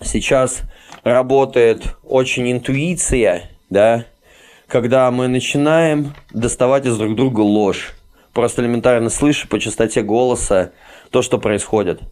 сейчас 0.00 0.60
работает 1.02 1.96
очень 2.04 2.52
интуиция, 2.52 3.50
да, 3.68 4.04
когда 4.68 5.10
мы 5.10 5.26
начинаем 5.26 6.14
доставать 6.32 6.86
из 6.86 6.96
друг 6.96 7.16
друга 7.16 7.40
ложь, 7.40 7.94
просто 8.32 8.62
элементарно 8.62 9.10
слыша 9.10 9.48
по 9.48 9.58
частоте 9.58 10.02
голоса 10.02 10.70
то, 11.10 11.20
что 11.20 11.38
происходит– 11.38 12.00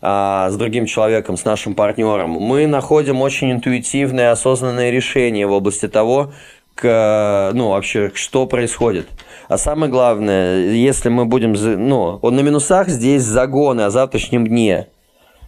с 0.00 0.54
другим 0.56 0.86
человеком, 0.86 1.36
с 1.36 1.44
нашим 1.44 1.74
партнером, 1.74 2.30
мы 2.30 2.66
находим 2.66 3.22
очень 3.22 3.52
интуитивные, 3.52 4.30
осознанные 4.30 4.90
решения 4.90 5.46
в 5.46 5.52
области 5.52 5.88
того, 5.88 6.32
к, 6.74 7.50
ну, 7.54 7.70
вообще, 7.70 8.12
что 8.14 8.46
происходит. 8.46 9.08
А 9.48 9.56
самое 9.56 9.90
главное, 9.90 10.70
если 10.70 11.08
мы 11.08 11.24
будем, 11.24 11.54
ну, 11.88 12.18
он 12.20 12.36
на 12.36 12.40
минусах 12.40 12.88
здесь 12.88 13.22
загоны 13.22 13.82
о 13.82 13.90
завтрашнем 13.90 14.46
дне. 14.46 14.88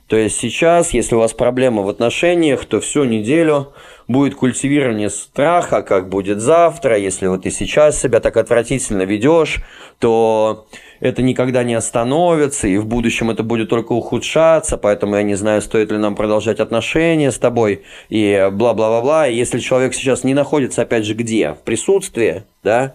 То 0.08 0.16
есть 0.16 0.38
сейчас, 0.38 0.94
если 0.94 1.14
у 1.14 1.18
вас 1.18 1.34
проблема 1.34 1.82
в 1.82 1.88
отношениях, 1.90 2.64
то 2.64 2.80
всю 2.80 3.04
неделю 3.04 3.74
будет 4.08 4.34
культивирование 4.34 5.10
страха, 5.10 5.82
как 5.82 6.08
будет 6.08 6.40
завтра. 6.40 6.96
Если 6.96 7.26
вот 7.26 7.42
ты 7.42 7.50
сейчас 7.50 8.00
себя 8.00 8.20
так 8.20 8.38
отвратительно 8.38 9.02
ведешь, 9.02 9.58
то 9.98 10.66
это 11.00 11.20
никогда 11.20 11.62
не 11.62 11.74
остановится, 11.74 12.68
и 12.68 12.78
в 12.78 12.86
будущем 12.86 13.30
это 13.30 13.42
будет 13.42 13.68
только 13.68 13.92
ухудшаться, 13.92 14.78
поэтому 14.78 15.16
я 15.16 15.22
не 15.22 15.34
знаю, 15.34 15.60
стоит 15.60 15.92
ли 15.92 15.98
нам 15.98 16.16
продолжать 16.16 16.58
отношения 16.58 17.30
с 17.30 17.38
тобой, 17.38 17.82
и 18.08 18.48
бла-бла-бла-бла. 18.50 19.26
Если 19.26 19.58
человек 19.58 19.92
сейчас 19.92 20.24
не 20.24 20.32
находится, 20.32 20.82
опять 20.82 21.04
же, 21.04 21.12
где? 21.12 21.52
В 21.52 21.58
присутствии, 21.58 22.44
да, 22.64 22.94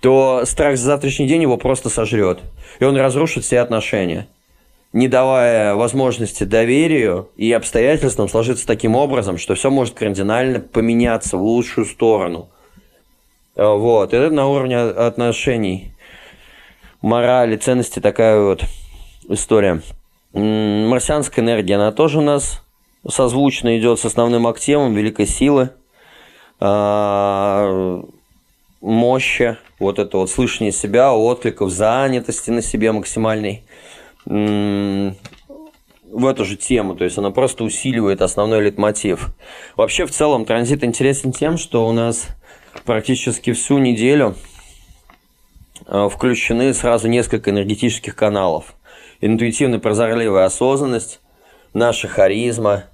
то 0.00 0.42
страх 0.44 0.76
за 0.76 0.84
завтрашний 0.84 1.26
день 1.26 1.42
его 1.42 1.56
просто 1.56 1.88
сожрет, 1.88 2.38
и 2.78 2.84
он 2.84 2.96
разрушит 2.96 3.42
все 3.42 3.58
отношения 3.58 4.28
не 4.92 5.08
давая 5.08 5.74
возможности 5.74 6.44
доверию 6.44 7.30
и 7.36 7.50
обстоятельствам 7.52 8.28
сложиться 8.28 8.66
таким 8.66 8.94
образом, 8.94 9.38
что 9.38 9.54
все 9.54 9.70
может 9.70 9.94
кардинально 9.94 10.60
поменяться 10.60 11.36
в 11.36 11.42
лучшую 11.42 11.86
сторону. 11.86 12.48
Вот, 13.54 14.14
это 14.14 14.34
на 14.34 14.46
уровне 14.48 14.78
отношений 14.78 15.92
морали, 17.02 17.56
ценности 17.56 18.00
такая 18.00 18.40
вот 18.40 18.64
история. 19.28 19.82
Марсианская 20.32 21.44
энергия, 21.44 21.74
она 21.74 21.92
тоже 21.92 22.18
у 22.18 22.22
нас 22.22 22.62
созвучно 23.06 23.78
идет 23.78 23.98
с 24.00 24.04
основным 24.04 24.46
активом 24.46 24.94
великой 24.94 25.26
силы, 25.26 25.70
а, 26.60 28.02
мощи, 28.80 29.56
вот 29.78 29.98
это 29.98 30.16
вот 30.18 30.30
слышание 30.30 30.72
себя, 30.72 31.12
откликов, 31.12 31.70
занятости 31.70 32.50
на 32.50 32.62
себе 32.62 32.92
максимальной 32.92 33.64
в 34.24 35.14
эту 36.26 36.44
же 36.44 36.56
тему, 36.56 36.94
то 36.94 37.04
есть 37.04 37.18
она 37.18 37.30
просто 37.30 37.64
усиливает 37.64 38.22
основной 38.22 38.62
литмотив. 38.62 39.30
Вообще, 39.76 40.06
в 40.06 40.10
целом, 40.10 40.44
транзит 40.44 40.84
интересен 40.84 41.32
тем, 41.32 41.56
что 41.58 41.86
у 41.86 41.92
нас 41.92 42.26
практически 42.84 43.52
всю 43.52 43.78
неделю 43.78 44.36
Э, 45.86 46.08
включены 46.08 46.72
сразу 46.74 47.08
несколько 47.08 47.50
энергетических 47.50 48.14
каналов. 48.14 48.74
Интуитивная 49.20 49.78
прозорливая 49.78 50.46
осознанность, 50.46 51.20
наша 51.74 52.08
харизма 52.08 52.84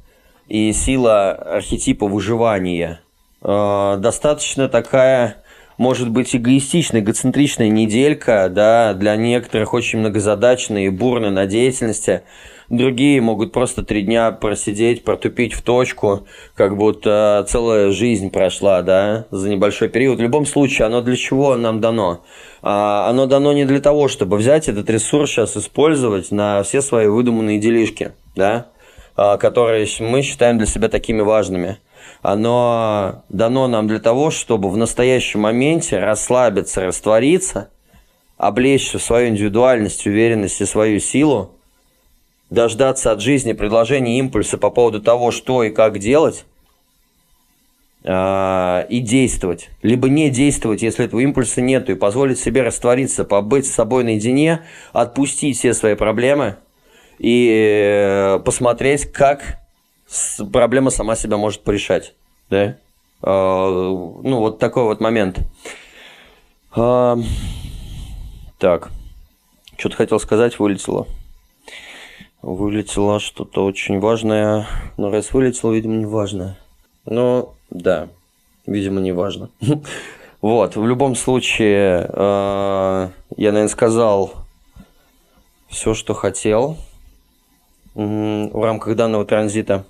и 0.48 0.72
сила 0.72 1.32
архетипа 1.32 2.06
выживания. 2.06 3.00
Э, 3.42 3.96
достаточно 3.98 4.68
такая, 4.68 5.42
может 5.78 6.10
быть, 6.10 6.36
эгоистичная, 6.36 7.00
эгоцентричная 7.00 7.70
неделька, 7.70 8.50
да, 8.50 8.92
для 8.92 9.16
некоторых 9.16 9.72
очень 9.72 10.00
многозадачная 10.00 10.86
и 10.86 10.90
бурная 10.90 11.30
на 11.30 11.46
деятельности– 11.46 12.22
Другие 12.70 13.22
могут 13.22 13.52
просто 13.52 13.82
три 13.82 14.02
дня 14.02 14.30
просидеть, 14.30 15.02
протупить 15.02 15.54
в 15.54 15.62
точку, 15.62 16.26
как 16.54 16.76
будто 16.76 17.46
целая 17.48 17.90
жизнь 17.92 18.30
прошла, 18.30 18.82
да, 18.82 19.26
за 19.30 19.48
небольшой 19.48 19.88
период. 19.88 20.18
В 20.18 20.22
любом 20.22 20.44
случае, 20.44 20.86
оно 20.86 21.00
для 21.00 21.16
чего 21.16 21.56
нам 21.56 21.80
дано? 21.80 22.24
А, 22.60 23.08
оно 23.08 23.24
дано 23.24 23.54
не 23.54 23.64
для 23.64 23.80
того, 23.80 24.08
чтобы 24.08 24.36
взять 24.36 24.68
этот 24.68 24.90
ресурс 24.90 25.30
сейчас 25.30 25.56
использовать 25.56 26.30
на 26.30 26.62
все 26.62 26.82
свои 26.82 27.06
выдуманные 27.06 27.58
делишки, 27.58 28.12
да, 28.36 28.66
а, 29.16 29.38
которые 29.38 29.86
мы 30.00 30.20
считаем 30.20 30.58
для 30.58 30.66
себя 30.66 30.90
такими 30.90 31.22
важными. 31.22 31.78
Оно 32.22 33.24
дано 33.28 33.68
нам 33.68 33.86
для 33.86 34.00
того, 34.00 34.30
чтобы 34.30 34.70
в 34.70 34.76
настоящем 34.76 35.40
моменте 35.40 35.98
расслабиться, 35.98 36.84
раствориться, 36.84 37.70
облечься 38.36 38.98
в 38.98 39.02
свою 39.02 39.28
индивидуальность, 39.28 40.06
уверенность 40.06 40.60
и 40.60 40.66
свою 40.66 41.00
силу, 41.00 41.52
дождаться 42.50 43.12
от 43.12 43.20
жизни 43.20 43.52
предложения 43.52 44.18
импульса 44.18 44.58
по 44.58 44.70
поводу 44.70 45.00
того, 45.00 45.30
что 45.30 45.62
и 45.62 45.70
как 45.70 45.98
делать, 45.98 46.44
э, 48.04 48.86
и 48.88 49.00
действовать. 49.00 49.70
Либо 49.82 50.08
не 50.08 50.30
действовать, 50.30 50.82
если 50.82 51.04
этого 51.04 51.20
импульса 51.20 51.60
нет, 51.60 51.90
и 51.90 51.94
позволить 51.94 52.38
себе 52.38 52.62
раствориться, 52.62 53.24
побыть 53.24 53.66
с 53.66 53.72
собой 53.72 54.04
наедине, 54.04 54.62
отпустить 54.92 55.58
все 55.58 55.74
свои 55.74 55.94
проблемы 55.94 56.56
и 57.18 57.50
э, 57.52 58.38
посмотреть, 58.44 59.12
как 59.12 59.58
проблема 60.52 60.90
сама 60.90 61.16
себя 61.16 61.36
может 61.36 61.62
порешать. 61.62 62.14
Да? 62.50 62.64
Э, 62.64 62.76
ну, 63.22 64.38
вот 64.38 64.58
такой 64.58 64.84
вот 64.84 65.00
момент. 65.00 65.40
Э, 66.76 67.16
так, 68.58 68.90
что-то 69.76 69.96
хотел 69.96 70.20
сказать, 70.20 70.58
вылетело 70.58 71.06
вылетело 72.42 73.20
что-то 73.20 73.64
очень 73.64 74.00
важное. 74.00 74.66
Но 74.96 75.10
раз 75.10 75.32
вылетело, 75.32 75.72
видимо, 75.72 75.96
не 75.96 76.06
важное. 76.06 76.58
Но 77.04 77.54
да, 77.70 78.08
видимо, 78.66 79.00
не 79.00 79.12
важно. 79.12 79.50
Вот, 80.40 80.76
в 80.76 80.86
любом 80.86 81.16
случае, 81.16 82.08
э, 82.08 83.08
я, 83.36 83.50
наверное, 83.50 83.66
сказал 83.66 84.34
все, 85.66 85.94
что 85.94 86.14
хотел 86.14 86.76
в 87.94 88.64
рамках 88.64 88.96
данного 88.96 89.24
транзита. 89.24 89.84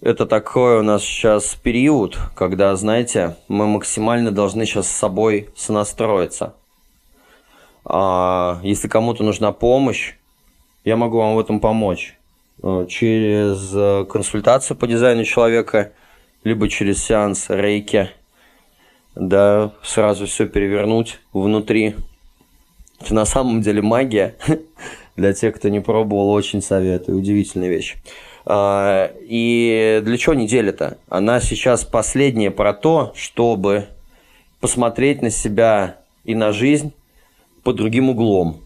Это 0.00 0.26
такой 0.26 0.78
у 0.78 0.82
нас 0.82 1.02
сейчас 1.02 1.56
период, 1.56 2.18
когда, 2.36 2.74
знаете, 2.76 3.36
мы 3.48 3.66
максимально 3.66 4.30
должны 4.30 4.64
сейчас 4.64 4.86
с 4.86 4.96
собой 4.96 5.50
сонастроиться. 5.56 6.54
А 7.84 8.60
если 8.62 8.86
кому-то 8.86 9.24
нужна 9.24 9.50
помощь, 9.52 10.14
я 10.84 10.96
могу 10.96 11.18
вам 11.18 11.34
в 11.34 11.40
этом 11.40 11.58
помочь. 11.58 12.18
Э, 12.62 12.86
через 12.88 13.72
э, 13.74 14.04
консультацию 14.08 14.76
по 14.76 14.86
дизайну 14.86 15.24
человека, 15.24 15.92
либо 16.44 16.68
через 16.68 17.02
сеанс 17.02 17.46
рейки, 17.48 18.10
да, 19.14 19.72
сразу 19.82 20.26
все 20.26 20.46
перевернуть 20.46 21.18
внутри. 21.32 21.96
Это 23.00 23.14
на 23.14 23.24
самом 23.24 23.62
деле 23.62 23.82
магия. 23.82 24.36
Для 25.18 25.32
тех, 25.32 25.56
кто 25.56 25.68
не 25.68 25.80
пробовал, 25.80 26.30
очень 26.30 26.62
советую. 26.62 27.18
Удивительная 27.18 27.68
вещь. 27.68 27.96
А, 28.46 29.10
и 29.20 30.00
для 30.04 30.16
чего 30.16 30.34
неделя-то? 30.34 30.96
Она 31.08 31.40
сейчас 31.40 31.84
последняя 31.84 32.52
про 32.52 32.72
то, 32.72 33.12
чтобы 33.16 33.86
посмотреть 34.60 35.20
на 35.20 35.30
себя 35.30 35.96
и 36.22 36.36
на 36.36 36.52
жизнь 36.52 36.92
под 37.64 37.74
другим 37.74 38.10
углом. 38.10 38.60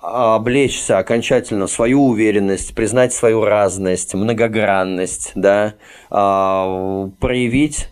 Облечься 0.00 0.98
окончательно 0.98 1.66
в 1.66 1.72
свою 1.72 2.06
уверенность, 2.06 2.72
признать 2.76 3.12
свою 3.12 3.44
разность, 3.44 4.14
многогранность, 4.14 5.32
да, 5.34 5.74
а, 6.08 7.10
проявить 7.18 7.88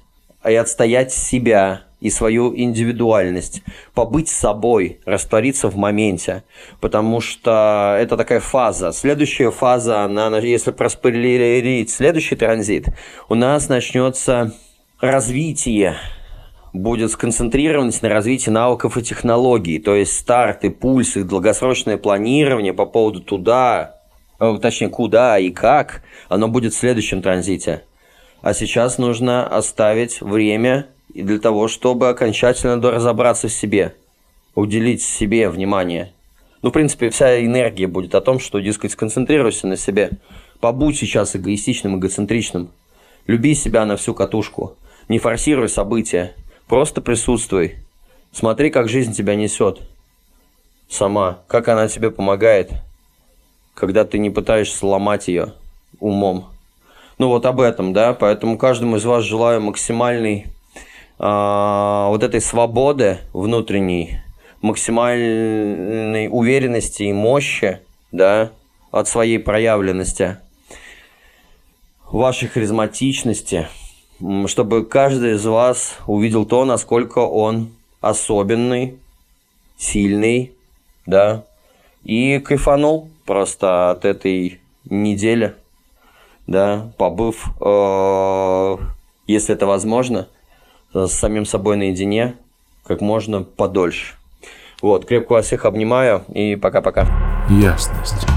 и 0.49 0.55
отстоять 0.55 1.13
себя, 1.13 1.83
и 2.01 2.11
свою 2.11 2.57
индивидуальность, 2.57 3.63
побыть 3.95 4.29
собой, 4.29 5.01
раствориться 5.05 5.69
в 5.69 5.77
моменте, 5.77 6.45
потому 6.81 7.21
что 7.21 7.97
это 8.01 8.17
такая 8.17 8.41
фаза. 8.41 8.93
Следующая 8.93 9.51
фаза, 9.51 10.03
она, 10.05 10.39
если 10.39 10.71
проспойлерить 10.71 11.91
следующий 11.91 12.37
транзит, 12.37 12.89
у 13.29 13.35
нас 13.35 13.69
начнется 13.69 14.55
развитие 15.01 15.97
будет 16.73 17.11
сконцентрированность 17.11 18.03
на 18.03 18.09
развитии 18.09 18.51
навыков 18.51 18.97
и 18.97 19.03
технологий, 19.03 19.79
то 19.79 19.95
есть 19.95 20.17
старты, 20.17 20.71
пульсы, 20.71 21.25
долгосрочное 21.25 21.97
планирование 21.97 22.73
по 22.73 22.87
поводу 22.87 23.21
туда, 23.21 23.97
э, 24.39 24.59
точнее 24.61 24.89
куда 24.89 25.39
и 25.39 25.51
как, 25.51 26.03
оно 26.29 26.49
будет 26.49 26.73
в 26.73 26.79
следующем 26.79 27.23
транзите. 27.23 27.83
А 28.43 28.55
сейчас 28.55 28.99
нужно 28.99 29.47
оставить 29.47 30.21
время 30.21 30.87
и 31.15 31.23
для 31.23 31.39
того, 31.39 31.69
чтобы 31.69 32.09
окончательно 32.09 32.81
разобраться 32.91 33.49
в 33.49 33.53
себе, 33.53 33.95
уделить 34.55 35.03
себе 35.03 35.49
внимание. 35.49 36.13
Ну, 36.63 36.71
в 36.71 36.73
принципе, 36.73 37.11
вся 37.11 37.45
энергия 37.45 37.87
будет 37.87 38.15
о 38.15 38.21
том, 38.21 38.39
что, 38.39 38.59
дескать, 38.59 38.93
сконцентрируйся 38.93 39.67
на 39.67 39.77
себе. 39.77 40.11
Побудь 40.61 40.99
сейчас 40.99 41.35
эгоистичным, 41.35 41.99
эгоцентричным. 41.99 42.71
Люби 43.27 43.55
себя 43.55 43.87
на 43.87 43.97
всю 43.97 44.15
катушку. 44.15 44.77
Не 45.09 45.19
форсируй 45.19 45.69
события. 45.69 46.35
Просто 46.69 47.01
присутствуй. 47.01 47.77
Смотри, 48.33 48.71
как 48.71 48.89
жизнь 48.89 49.13
тебя 49.13 49.35
несет. 49.35 49.81
Сама. 50.89 51.39
Как 51.47 51.69
она 51.69 51.89
тебе 51.89 52.11
помогает, 52.11 52.71
когда 53.75 54.05
ты 54.05 54.19
не 54.19 54.29
пытаешься 54.29 54.77
сломать 54.77 55.29
ее 55.29 55.55
умом. 55.99 56.47
Ну 57.19 57.29
вот 57.29 57.47
об 57.47 57.61
этом, 57.61 57.93
да. 57.93 58.13
Поэтому 58.13 58.59
каждому 58.59 58.97
из 58.97 59.05
вас 59.05 59.25
желаю 59.25 59.63
максимальной 59.63 60.47
вот 61.21 62.23
этой 62.23 62.41
свободы 62.41 63.19
внутренней, 63.35 64.23
максимальной 64.63 66.29
уверенности 66.31 67.03
и 67.03 67.13
мощи, 67.13 67.81
да, 68.11 68.53
от 68.91 69.07
своей 69.07 69.39
проявленности, 69.39 70.39
вашей 72.11 72.49
харизматичности, 72.49 73.69
чтобы 74.47 74.87
каждый 74.87 75.35
из 75.35 75.45
вас 75.45 75.99
увидел 76.07 76.47
то, 76.47 76.65
насколько 76.65 77.19
он 77.19 77.71
особенный, 78.01 78.99
сильный, 79.77 80.53
да, 81.05 81.45
и 82.03 82.39
кайфанул 82.39 83.11
просто 83.27 83.91
от 83.91 84.07
этой 84.07 84.59
недели, 84.89 85.55
да, 86.47 86.91
побыв, 86.97 87.51
э, 87.61 88.77
если 89.27 89.55
это 89.55 89.67
возможно– 89.67 90.27
с 90.93 91.09
самим 91.09 91.45
собой 91.45 91.77
наедине 91.77 92.35
как 92.87 93.01
можно 93.01 93.43
подольше. 93.43 94.15
Вот, 94.83 95.07
крепко 95.07 95.35
вас 95.35 95.47
всех 95.47 95.65
обнимаю 95.65 96.23
и 96.29 96.57
пока-пока. 96.57 97.07
Ясность. 97.49 98.30